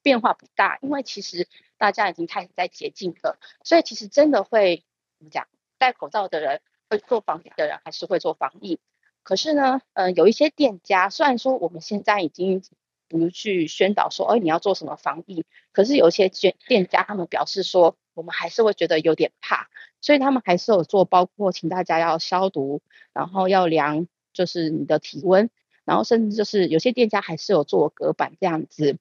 [0.04, 1.48] 变化不大，因为其实
[1.80, 4.84] 大家已经开始在解禁了，所以其实真的会
[5.18, 5.48] 怎么讲？
[5.80, 8.80] 戴口罩的人，会做防疫的人，还是会做防疫。
[9.24, 12.62] 可是呢，嗯，有一些店家，虽然说我们现在已经
[13.10, 17.98] 不去宣导说，哎，你要做什么防疫，可是有一些店店家，他们表示说。
[18.18, 19.68] 我们还是会觉得有点怕，
[20.02, 22.82] 所以他们还是有做，包括请大家要消毒，
[23.14, 25.52] 然后要量就是你的体温，
[25.86, 28.98] 然后甚至就是有些店家还是有做隔板这样子。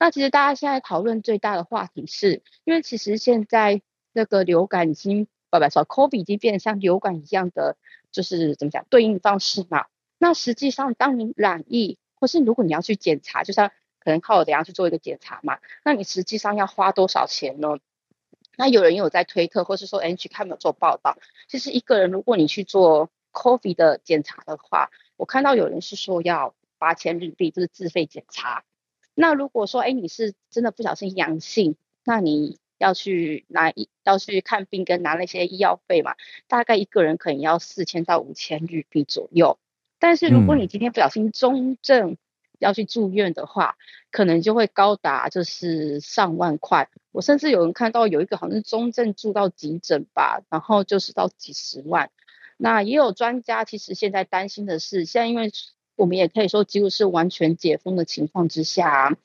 [0.00, 3.80] 那其实大家现在讨论最大的话题是，因为其实现在
[4.12, 7.76] 那个流感已经，不不说，COVID 已经变成像流感一样的，
[8.10, 9.86] 就是怎么讲对应方式嘛。
[10.18, 13.70] 那实际上当你染疫，或是如果你要去检查，就像
[14.00, 17.78] 可能靠我等下去做一个检查嘛，那你实际上要花多少钱呢？
[18.56, 21.18] 那有人有在推特，或是说 NG 看没有做报道。
[21.48, 28.64] 其实一个人，如果你去做 COVID 的检查的话，我看到有人是说要八千日币，就是自费检查。
[29.14, 36.16] 那如果说，哎，你是真的不小心阳性，那你要去拿一要去看病跟拿那些医药费嘛，
[36.48, 39.58] 大概一个人可能要四千到五千日币左右。
[39.98, 42.16] 但是如果你今天不小心中症，
[42.62, 43.76] 要去住院的话，
[44.10, 46.88] 可能就会高达就是上万块。
[47.10, 52.10] 我甚至有人看到有一个好像是中症住到急诊吧，然后就是到几十万。
[52.56, 55.50] 那也有专家其实现在担心的是，现在因为
[55.96, 59.16] 我们也可以说几乎是完全解封的情况之下，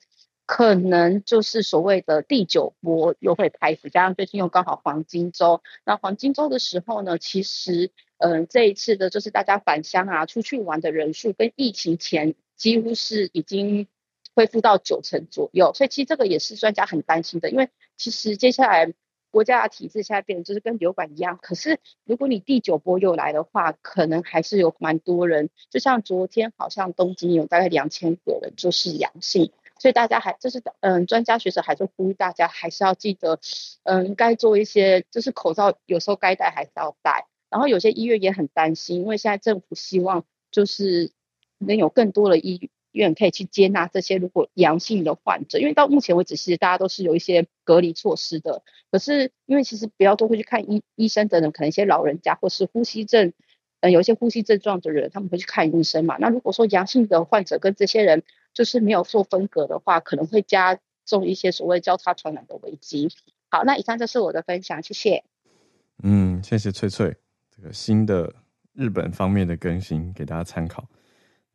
[0.48, 3.90] 可能就是所谓的第九波又会开始。
[3.90, 12.34] 加上最近又刚好黄金周，那黄金周的时候呢，其实嗯、呃、这一次的就是大家返乡啊出去玩的人数跟疫情前。
[12.56, 13.86] 几乎是已经
[14.34, 18.92] 恢复到九成左右，所以其实这个也是专家很担心的，因为其实接下来
[19.30, 33.40] 国家的体制现在变成就是跟流感一样，可是如果你第九波又来的话，可能还是有蛮多人，就像昨天好像东京有大概两千个人就是阳性，所以大家还就是嗯专家学者还是呼吁大家还是要记得
[33.84, 41.12] 嗯该做一些就是口罩有时候该戴还是要戴，然后有些医院也很担心，因为现在政府希望就是。
[41.60, 48.62] 能有更多的医院可以去接纳这些如果阳性的患者，因为到目前为止，其实大家都是有一些隔离措施的。
[48.92, 53.32] 可是因为其实比较多会去看医医生的人，可能一些老人家或是呼吸症，
[53.80, 56.16] 嗯，有一些呼吸症状的人，他们会去看医生嘛。
[56.20, 58.22] 那如果说阳性的患者跟这些人
[58.58, 63.08] 就是没有做分隔的话，可能会加重一些所谓交叉传染的危机。
[63.50, 65.22] 好，那以上就是我的分享，谢谢。
[66.02, 67.14] 嗯，谢谢翠翠，
[67.56, 68.34] 这个新的
[68.74, 70.84] 日本方面的更新给大家参考。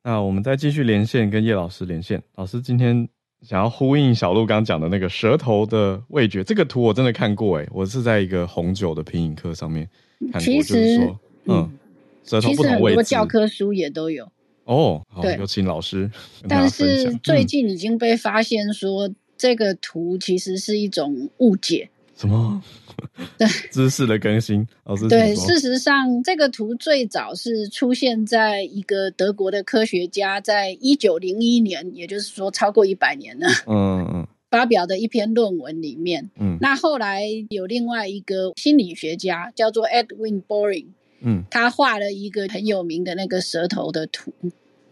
[0.01, 2.24] 那我们再继续连线，跟叶老师连线。
[2.36, 3.10] 老师今天
[3.41, 9.89] 想要呼应小鹿刚讲的那个舌头的味觉，这个图我真的看过诶，我是在一个红酒的品饮课上面
[10.32, 11.78] 看过，其实就是说，嗯，
[12.24, 14.32] 舌头不同位置，很多教科书也都有。
[14.66, 16.09] 哦，好，有请老师。
[16.47, 21.89] 但是最近已经被发现说，这个图其实是一种误解。
[22.16, 22.61] 什么？
[23.38, 24.66] 对， 知识的更新。
[24.86, 33.47] 老师，对，事实上，这个图最早是出现在一个德国的科学家在一九零一年，也就是说超过一百年了。
[33.68, 36.30] 嗯嗯，发表的一篇论文里面。
[36.39, 40.86] 嗯，那后来有另外一个心理学家叫做 Edwin Boring。
[41.24, 44.34] 嗯，他画了一个很有名的那个舌头的图。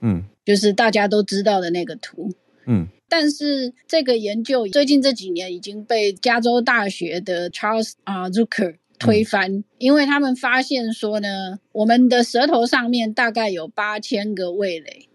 [0.01, 2.31] 嗯，就是大家都知道的那个图。
[2.65, 15.07] 嗯，但是这个研究最近这几年已经被加州大学的 Charles 啊 Zucker 推翻，嗯，因为他们发现说呢，我们的舌头上面大概有八千个味蕾，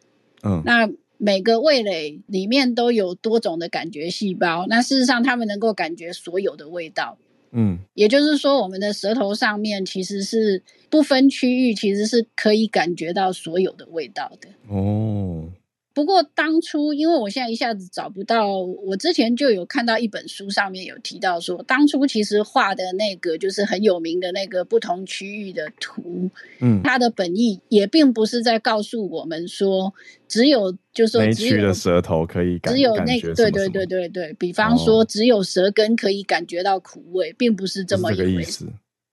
[0.43, 0.89] 嗯，那
[1.19, 7.17] 每个味蕾里面都有多种的感觉细胞，那事实上他们能够感觉所有的味道。
[7.53, 14.49] 嗯，也就是说，我们的舌头上面其实是不分区域，其实是可以感觉到所有的味道的。
[14.68, 15.49] 哦。
[15.97, 26.28] 不过当初，因为我现在一下子找不到，我之前就有看到一本书上面有提到说，当初其实画的那个就是很有名的那个不同区域的图，
[26.61, 29.94] 嗯，它的本意也并不是在告诉我们说，
[30.28, 38.66] 只有就是说只有的舌头可以感只有那个对对对对对，比方说只有舌根可以感觉到苦味，并不是这么一回事。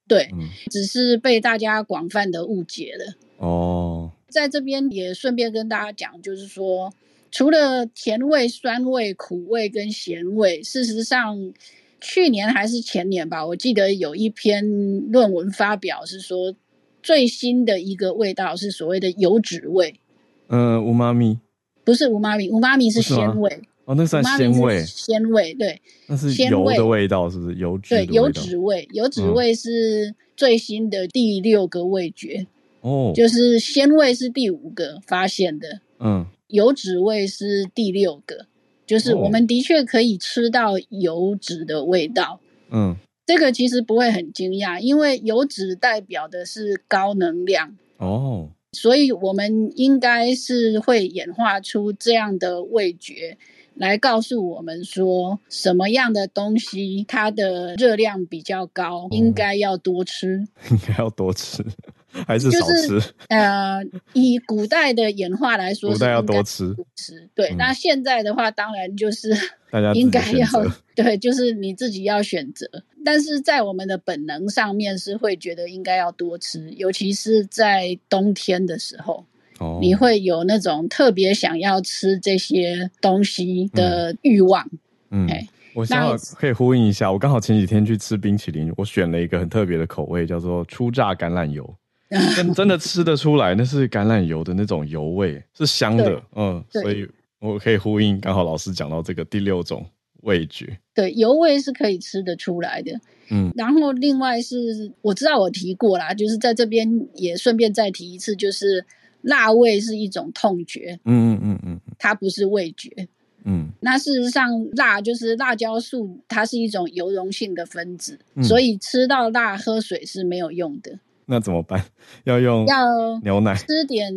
[0.06, 3.14] 对，嗯，只是被大家广泛的误解了。
[3.38, 4.10] 哦。
[4.34, 6.92] 在这边也顺便跟大家讲，就是说，
[7.30, 11.52] 除了甜味、酸味、苦味跟咸味，事实上，
[12.00, 16.52] 去年还是前年吧，我记得有一篇论文发表是说，
[17.00, 20.00] 最新的一个味道是所谓的油脂味。
[20.48, 21.38] 嗯，乌妈咪
[21.84, 23.62] 不是乌妈咪，乌妈咪是鲜味。
[23.84, 24.84] 哦，那算鲜味。
[24.84, 27.94] 鲜味对，那是油的味道，是不是油脂？
[27.94, 32.48] 对，油脂味，油脂味是最新的第六个味觉。
[32.84, 38.44] 哦，就是鲜味是第五个发现的，嗯，油脂味是第六个，
[38.86, 53.38] 就是我们的确可以吃到油脂的味道，嗯，这个其实不会很惊讶，因为油脂代表的是高能量，哦，所以我们应该是会演化出这样的味觉。
[53.76, 61.64] 来告诉我们说，什么样的东西它的热量比较高，应该要多吃，应该要多吃，
[62.26, 62.88] 还是少吃？
[62.88, 67.28] 就是、呃，以古代的演化来说，古代要多吃，吃。
[67.34, 69.34] 对、嗯，那现在的话，当然就是
[69.70, 70.46] 大家应该要
[70.94, 72.66] 对，就是你自己要选择。
[73.04, 79.26] 但是在我们的本能上面，是会觉得应该要多吃，尤其是在冬天的时候。
[79.60, 84.68] 哦、你会有那种特别想要吃这些东西的欲望。
[85.10, 91.72] 嗯，嗯我刚好可以呼应一下，我刚好前几天去吃冰淇淋，我选了一个很特别的口味，叫做初榨橄榄油，
[92.36, 96.22] 真真的吃得出来，那是橄榄油的那种油味，是香的。
[96.36, 97.08] 嗯，所以
[97.40, 99.84] 我可以呼应，刚好老师讲到这个第六种
[100.22, 102.92] 味觉，对，油味是可以吃得出来的。
[103.30, 108.84] 嗯，然后另外是我知道我提过啦，就是在这边也顺便再提一次，就是。
[109.24, 113.08] 辣味是一种痛觉，嗯嗯嗯嗯，它不是味觉，
[113.46, 113.70] 嗯。
[113.80, 120.98] 那事实上，辣就是辣椒素，它是一种油溶性的分子，嗯，所以吃到辣喝水是没有用的。
[121.26, 121.84] 那怎么办？
[122.24, 124.12] 要用要牛奶，吃点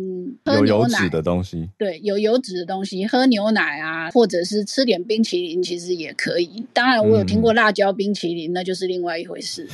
[0.46, 6.66] 有油脂的东西，对，有油脂的东西，喝牛奶啊，或者是吃点冰淇淋，其实也可以。
[6.72, 9.70] 当然，我有听过辣椒冰淇淋，嗯，那就是另外一回事了。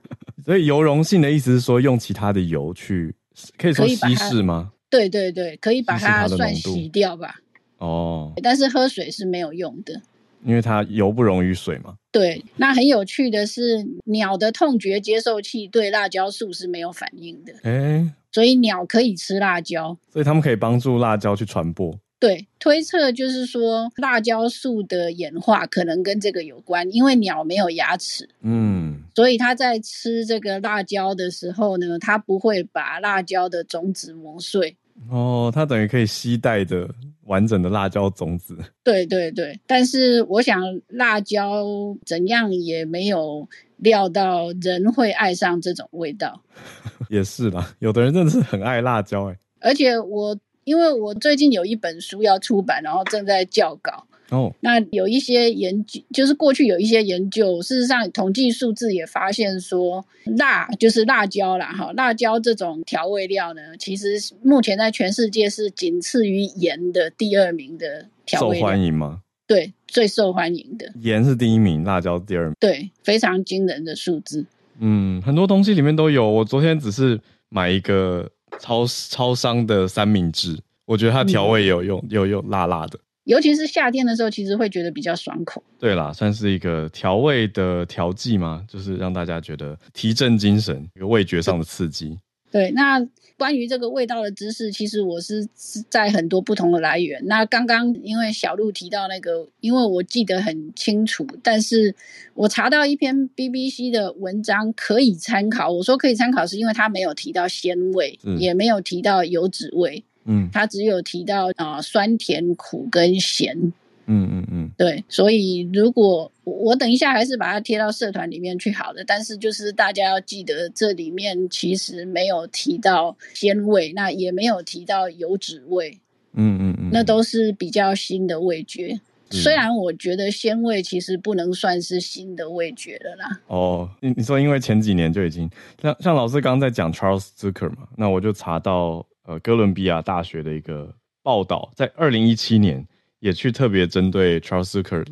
[0.44, 3.14] 所以油溶性的意思是说，用其他的油去，
[3.56, 4.72] 可以说稀释吗？
[4.90, 7.36] 对对对，可以把它算洗掉吧。
[7.78, 10.00] 哦，但是喝水是没有用的，
[10.44, 11.94] 因为它油不溶于水嘛。
[12.12, 17.52] 对，那很有趣的是，鸟的痛觉接受器对辣椒素是没有反应的。
[17.62, 21.98] 哎，所以鸟可以吃辣椒，所以它们可以帮助辣椒去传播。
[22.20, 34.74] 对，推测就是说，辣椒素的演化可能跟这个有关，因为鸟没有牙齿，嗯，所以它在吃这个辣椒的时候呢，它不会把辣椒的种子磨碎。
[35.10, 36.88] 哦，它等于可以携带着
[37.26, 38.56] 完整的辣椒种子。
[38.82, 41.64] 对对对，但是我想辣椒
[42.04, 46.42] 怎样也没有料到人会爱上这种味道。
[47.10, 50.38] 也是啦，有的人真的是很爱辣椒哎，而且我。
[50.64, 54.06] 因为我最近有一本书要出版，然后正在校稿。
[54.34, 60.04] 哦，那有一些研究，就是过去有一些研究，事实上统计数字也发现说，
[60.36, 68.60] 辣就是辣椒啦，哈，辣椒这种调味料呢，其实目前在全世界是仅次于盐的第二名的调味料。
[68.60, 69.20] 受欢迎吗？
[69.46, 70.92] 对，最受欢迎的。
[71.00, 72.54] 盐是第一名，辣椒第二名。
[72.58, 74.44] 对，非常惊人的数字。
[74.80, 76.28] 嗯，很多东西里面都有。
[76.28, 78.30] 我昨天只是买一个。
[78.60, 82.96] 超超商的三明治，我觉得它调味有用，嗯，有用辣辣的。
[83.24, 85.62] 尤其是夏天的时候，其实会觉得比较爽口。
[85.78, 92.18] 对啦，算是一个调味的调剂嘛，就是让大家觉得提振精神，一个味觉上的刺激。
[92.50, 93.04] 对，那
[93.36, 95.44] 关于这个味道的知识，其实我是
[95.90, 97.20] 在很多不同的来源。
[97.26, 101.92] 那刚刚因为小路提到那个，因为我记得很清楚，但是
[102.34, 105.72] 我查到一篇 BBC 的文章可以参考。
[105.72, 113.72] 我说可以参考，是因为它没有提到鲜味，也没有提到油脂味，嗯，他只有提到啊、呃、酸甜苦跟咸。
[114.06, 125.98] 嗯嗯嗯，对，所以如果我等一下还是把它贴到社团里面去好了，但是就是大家要记得，这里面其实没有提到鲜味，那也没有提到油脂味，
[126.34, 129.00] 嗯嗯嗯，那都是比较新的味觉。
[129.30, 133.40] 嗯、虽然我觉得鲜味其实不能算是新的味觉了啦。
[133.46, 135.50] 哦，你你说因为前几年就已经
[135.80, 142.86] 像像老师刚刚在讲 Charles Zucker 嘛，那我就查到呃哥伦比亚大学的一个报道，在二零一七年
[143.20, 145.04] 也去特别针对 Charles Zucker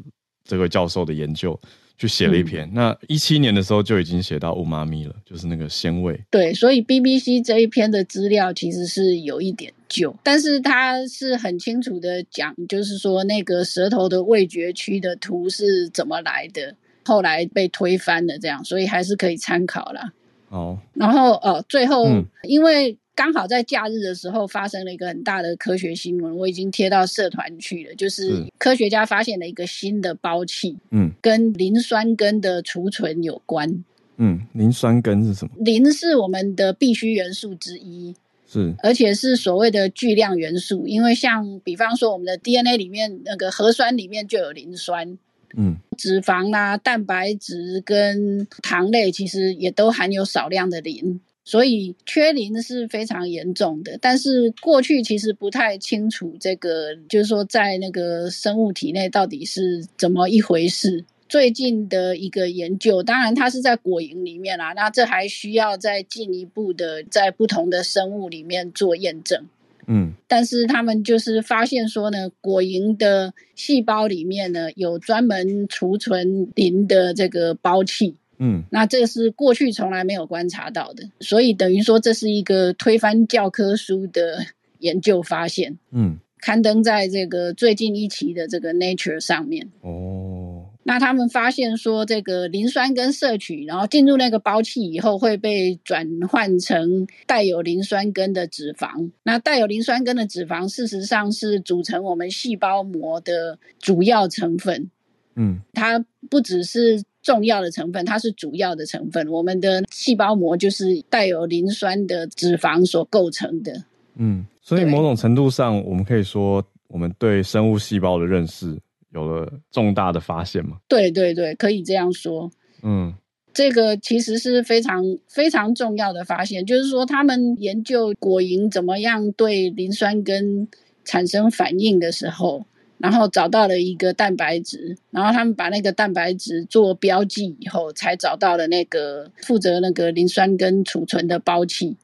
[0.45, 1.59] 这个教授的研究。
[1.99, 6.21] 去写了一篇，嗯、那一七年的时候就已经写到乌妈咪了，就是那个鲜味。
[6.33, 20.13] 对，所以 BBC 这一篇的资料其实是有一点旧，但是它是很清楚的讲，就是说那个舌头的味觉区的图是怎么来的，后来被推翻了，这样，所以还是可以参考啦。
[20.49, 22.99] 哦，然后呃，最后、嗯、因为。
[23.15, 27.95] 刚好在假日的时候发生了一个很大的科学新闻，我已经贴到社团去了。
[27.95, 33.85] 就是科学家发现了一个新的胞器，嗯，跟磷酸根的储存有关。
[34.17, 35.53] 嗯，磷酸根是什么？
[35.59, 38.15] 磷是我们的必需元素之一，
[38.47, 40.87] 是，而且是所谓的巨量元素。
[40.87, 45.19] 因为像比方说我们的 DNA 里面那个核酸里面就有磷酸，
[45.57, 51.21] 嗯，脂肪啊、蛋白质跟糖类其实也都含有少量的磷。
[51.45, 61.05] 所以缺磷是非常严重的，但是过去其实不太清楚这个，就是说在那个生物体内到底是怎么一回事。
[61.29, 69.47] 最近的一个研究，当然它是在果蝇里面啦，那这还需要再进一步的在不同的生物里面做验证。
[69.89, 78.15] 嗯，但是他们就是发现说呢，果蝇的细胞里面呢有专门储存磷的这个胞器。
[78.45, 84.45] 嗯，那这是过去从来没有观察到的，所以等于说这是一个推翻教科书的
[84.81, 85.79] 研究发现。
[85.93, 89.71] 嗯，刊登在这个最近一期的这个 Nature 上面。
[89.83, 99.13] 哦，那他们发现说，这个磷酸根摄取，然后进入那个胞器以后，会被转换成带有磷酸根的脂肪。
[99.23, 104.91] 那带有磷酸根的脂肪，事实上是组成我们细胞膜的主要成分。
[105.37, 107.05] 嗯，它不只是。
[107.23, 109.29] 重要的成分，它是主要的成分。
[109.29, 113.73] 我们的细胞膜就是带有磷酸的脂肪所构成的。
[114.17, 118.77] 嗯，所以某种程度上，我们可以说，我们对生物细胞的认识
[119.15, 120.77] 有了重大的发现吗？
[120.89, 122.51] 对对对，可以这样说。
[122.83, 123.15] 嗯，
[123.55, 130.69] 这个其实是非常非常重要的发现，就是说，他们研究果蝇怎么样对磷酸根
[131.05, 132.65] 产生反应的时候。
[133.03, 141.97] 然后找到了一个蛋白质，然后他们把那个蛋白质做标记以后，才找到了那个负责那个磷酸根储存的包器。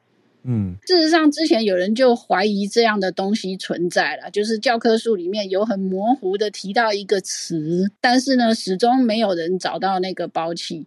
[0.42, 10.86] 嗯，事实上之前有人就怀疑这样的东西存在了，就是教科书里面有很模糊的提到一个词，但是呢，始终没有人找到那个包器。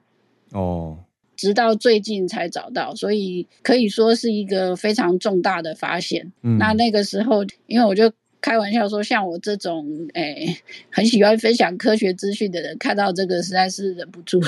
[0.51, 1.05] 哦，
[1.37, 6.33] 直到最近才找到，所以可以说是一个非常重大的发现。
[6.43, 8.11] 嗯，那那个时候，因为我就。
[8.41, 9.85] 开玩笑说，像我这种
[10.15, 14.41] 诶、欸、很喜欢分享科学资讯的人，看到这个实在是忍不住。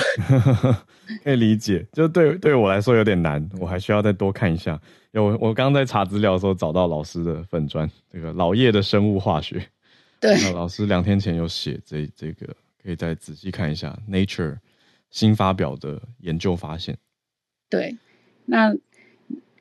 [1.22, 4.80] 可以理解，就对对我来说有点难，我还需要再多看一下。
[5.12, 9.64] 有我刚刚在查资料的时候找到老师的粉专，这个老叶的生物化学。
[10.20, 12.46] 对，老师两天前有写这这个，
[12.82, 14.56] 可以再仔细看一下 Nature
[15.10, 16.98] 新发表的研究发现。
[17.70, 17.96] 对，
[18.46, 18.74] 那。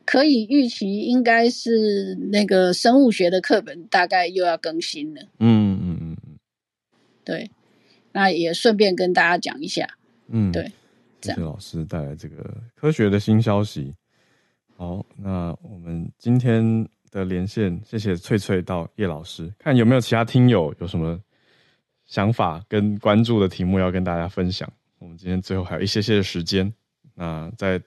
[0.05, 5.21] 可以预期，应该是那个生物学的课本大概又要更新了。
[5.39, 6.37] 嗯嗯嗯嗯，
[7.23, 7.49] 对，
[8.11, 9.87] 那也顺便跟大家讲一下。
[10.27, 10.69] 嗯，对，
[11.21, 13.93] 谢谢老师带来这个科学的新消息。
[14.75, 21.17] 好，那我们今天的连线，谢谢翠翠到叶老师，看有没有其他听友有什么
[22.05, 24.69] 想法跟关注的题目要跟大家分享。
[24.99, 26.73] 我们今天最后还有一些些的时间，
[27.15, 27.81] 那在。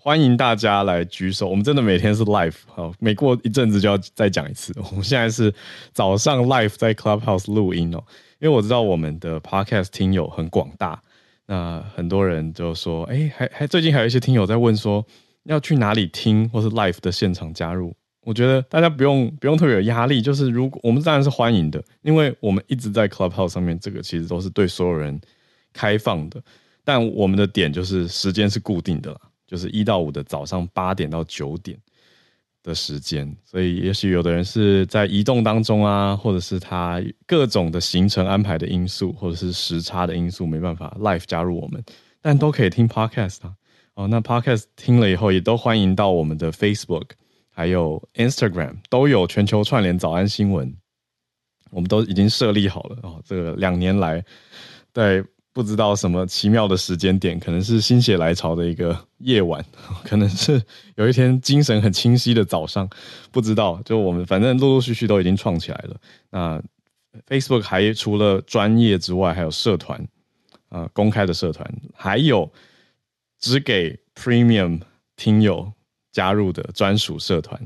[0.00, 4.72] 欢迎大家来举手，我们真的每天是 live，好，每过一阵子就要再讲一次。
[4.90, 5.52] 我们现在是
[5.92, 7.98] 早上 live 在 Clubhouse 录音哦，
[8.38, 11.02] 因为我知道我们的 podcast 听友很广大，
[11.46, 15.04] 那很多人就说，哎，还还最近还有一些听友在问说
[15.42, 17.92] 要去哪里听，或是 live 的现场加入。
[18.22, 25.20] 我觉得大家不用不用特别有压力，就是如果我们当然是欢迎的，因为我们一直在 Clubhouse 上面，这个其实都是对所有人
[25.72, 26.40] 开放的，
[26.84, 29.20] 但我们的点就是时间是固定的啦。
[29.48, 31.76] 就是一到五的早上八点到九点
[32.62, 41.82] 的时间，所以也许有的人是在移动当中啊，或者是他各种的行程安排的因素，或者是时差的因素，没办法 live 加入我们，
[42.20, 43.54] 但都可以听 podcast 啊。
[43.94, 47.10] 哦，那 podcast 听了以后，也都欢迎到我们的 Facebook
[47.50, 50.72] 还有 Instagram 都有全球串联早安新闻。
[51.70, 53.20] 我们都已经设立好了哦。
[53.24, 54.24] 这个两年来，
[54.92, 59.64] 在不知道什么奇妙的时间点，可能是心血来潮的一个夜晚，
[60.04, 60.62] 可能是
[60.96, 62.88] 有一天精神很清晰的早上，
[63.32, 63.80] 不知道。
[63.84, 65.96] 就我们反正陆陆续续都已经创起来了。
[66.30, 66.62] 那
[67.26, 70.06] Facebook 还除了专业之外，还有社团
[70.68, 72.48] 啊、公开的社团，还有
[73.40, 74.80] 只给 Premium
[75.16, 75.72] 听友
[76.12, 77.58] 加入的专属社团。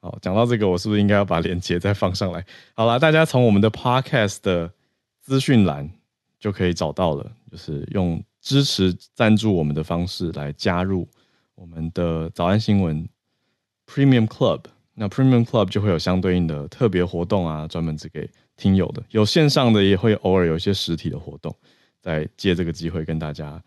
[0.00, 2.44] 好，讲到这个，我是不是应该要把链接再放上来？
[2.74, 4.72] 好啦，大家从我们的 Podcast 的
[5.20, 5.90] 资讯栏
[6.38, 11.08] 就可以找到了，就是用支持赞助我们的方式来加入
[11.54, 13.08] 我们的早安新闻
[13.86, 14.62] Premium Club。
[14.94, 21.54] 那 Premium Club 就会有相对应的特别活动啊，专门只给听友的，有线上的，也会偶尔有一些实体的活动。
[22.00, 23.62] 再借这个机会跟大家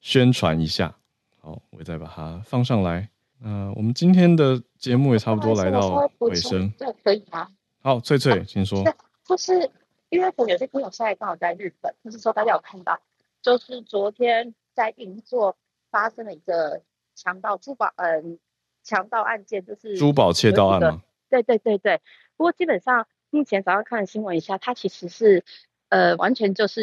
[0.00, 0.94] 宣传一下。
[1.40, 3.08] 好，我再把它放上来。
[3.42, 7.48] 呃，我们今天的节目也差不多来到尾声，对，可以吗？
[7.80, 8.84] 好，翠翠，啊、请说。
[9.24, 9.68] 就是
[10.12, 13.00] 因为我有些朋友现在刚好在日本，就是说大家有看到，
[13.40, 15.56] 就是昨天在银座
[15.90, 16.82] 发生了一个
[17.14, 18.38] 强盗珠宝，嗯，
[18.82, 21.02] 强盗案件，就是珠宝窃盗案吗？
[21.30, 22.02] 对对对对。
[22.36, 25.44] 不过基本上目前早上看了新闻一下，它其实是
[25.88, 26.82] 呃完全就是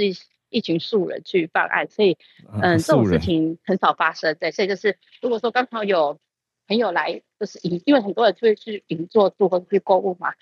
[0.49, 2.17] 一群素人去办案，所以
[2.51, 4.35] 嗯、呃、这种事情很少发生。
[4.39, 6.19] 对，所以就是如果说刚好有。
[6.67, 10.33] 朋友来就是银，因为很多人就会去银座做或去购物嘛，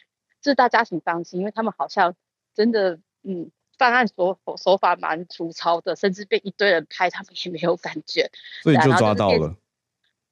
[0.42, 2.16] 就是大家请放心，因为他们好像
[2.58, 8.32] 真的，嗯，犯案手手法蛮粗糙的，甚至被一堆人拍，他们也没有感觉，
[8.64, 9.56] 所以就抓到了。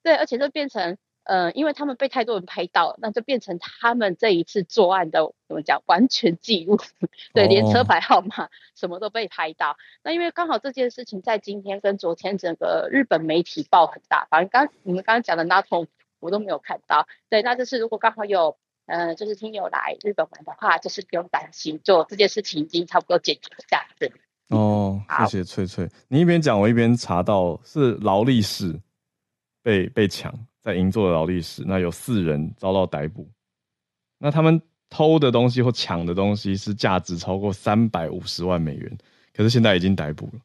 [0.01, 6.79] 对，而且就变成，呃，因为他们被太多人拍到，那就变成他们这一次作案的怎么讲，完全记录，
[7.35, 9.73] 对，连车牌号码什么都被拍到。
[9.73, 15.87] 哦、那因为刚好这件事情在今天跟昨天整个日本媒体报很大，反正刚你们刚刚讲的那通
[16.19, 17.07] 我都没有看到。
[17.29, 24.11] 对，那就是如果刚好有，呃，就是听友来日本玩的话，就是不用担心，就这件事情已经差不多解决了这样子。
[24.49, 28.79] 哦，谢谢翠翠，你一边讲我一边查到是劳力士
[29.61, 30.33] 被被抢。
[30.65, 33.29] 在银座的劳力士，那有四人遭到逮捕。
[34.17, 34.59] 那他们
[34.89, 38.97] 偷的东西或抢的东西是价值超过三百五十万美元，
[39.31, 40.39] 可是现在已经逮捕了。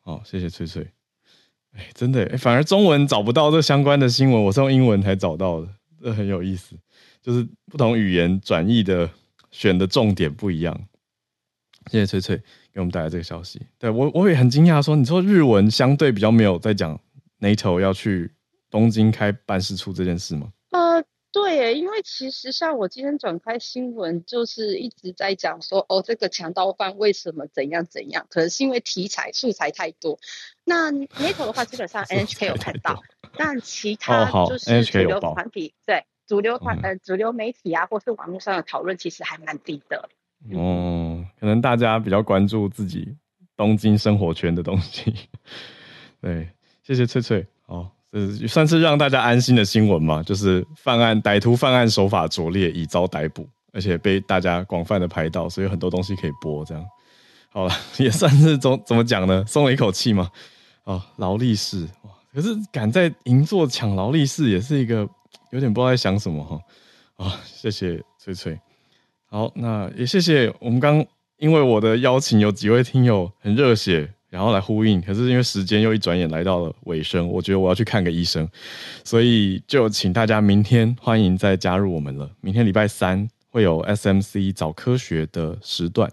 [0.00, 0.84] 好，谢谢翠翠。
[1.74, 5.68] 哎，真的，反而中文找不到这相关的新闻，我是用英文才找到的，
[6.02, 6.74] 这很有意思。
[7.22, 9.10] 就是不同语言转译的
[9.50, 10.78] 选的重点不一样。
[11.90, 12.36] 谢谢翠翠
[12.72, 13.60] 给我们带来这个消息。
[13.78, 17.00] 对，我我也很惊讶，说你说日文相对比较没有在讲
[17.40, 18.32] NATO 要去。
[18.70, 20.52] 东京开办事处这件事吗？
[20.72, 21.02] 呃，
[21.32, 28.26] 对，因为其实像我今天转开新闻，就是一直在讲说，哦，这个强盗犯为什么怎样怎样？
[28.28, 30.18] 可能是因为题材素材太多。
[30.64, 33.02] 那 NATO 的话，基本上 NHK 有看到，
[33.38, 40.08] 但其他就是主流团体，哦、对主流团呃主流媒体啊，或是网络上的讨论，其实还蛮低的。
[40.50, 43.16] 嗯，可能大家比较关注自己
[43.56, 45.12] 东京生活圈的东西。
[46.20, 46.48] 对，
[46.82, 47.44] 谢谢翠翠。
[47.66, 56.64] 哦，这，算是让大家安心的新闻嘛，就是犯案歹徒犯案手法拙劣，已遭逮捕，而且被大家广泛的拍到，所以很多东西可以播。
[56.64, 56.84] 这样，
[57.50, 59.44] 好了， 也算是怎怎么讲呢？
[59.46, 60.30] 松了一口气嘛。
[60.84, 65.08] 哦，劳力士哇，可是敢在银座抢劳力士，也是一个
[65.50, 66.56] 有点不知道在想什么哈。
[67.16, 68.58] 啊、哦，谢谢翠翠。
[69.26, 71.04] 好，那也谢谢我们刚
[71.38, 74.14] 因为我的邀请，有几位听友很热血。
[74.30, 78.46] 然后来呼应，可是因为时间又一转眼来到了尾声，我觉得我要去看个医生，
[79.02, 82.30] 所以就请大家明天欢迎再加入我们了。
[82.42, 86.12] 明天礼拜三会有 SMC 早科学的时段，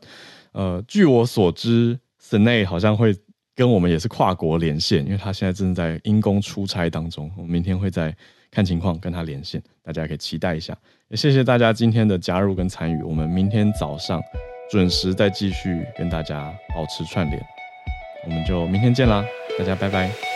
[0.54, 3.14] 呃，据我所知，Sene 好像会
[3.54, 8.16] 跟我们也是跨国连线，因为他现在正在因公出差当中，我们明天会在
[8.56, 10.74] 看情况跟他连线，大家可以期待一下。
[11.10, 14.22] 也谢谢大家今天的加入跟参与，我们明天早上
[14.72, 17.46] 准时再继续跟大家保持串联。
[18.26, 19.26] 我们就明天见啦，
[19.60, 20.35] 大家拜拜。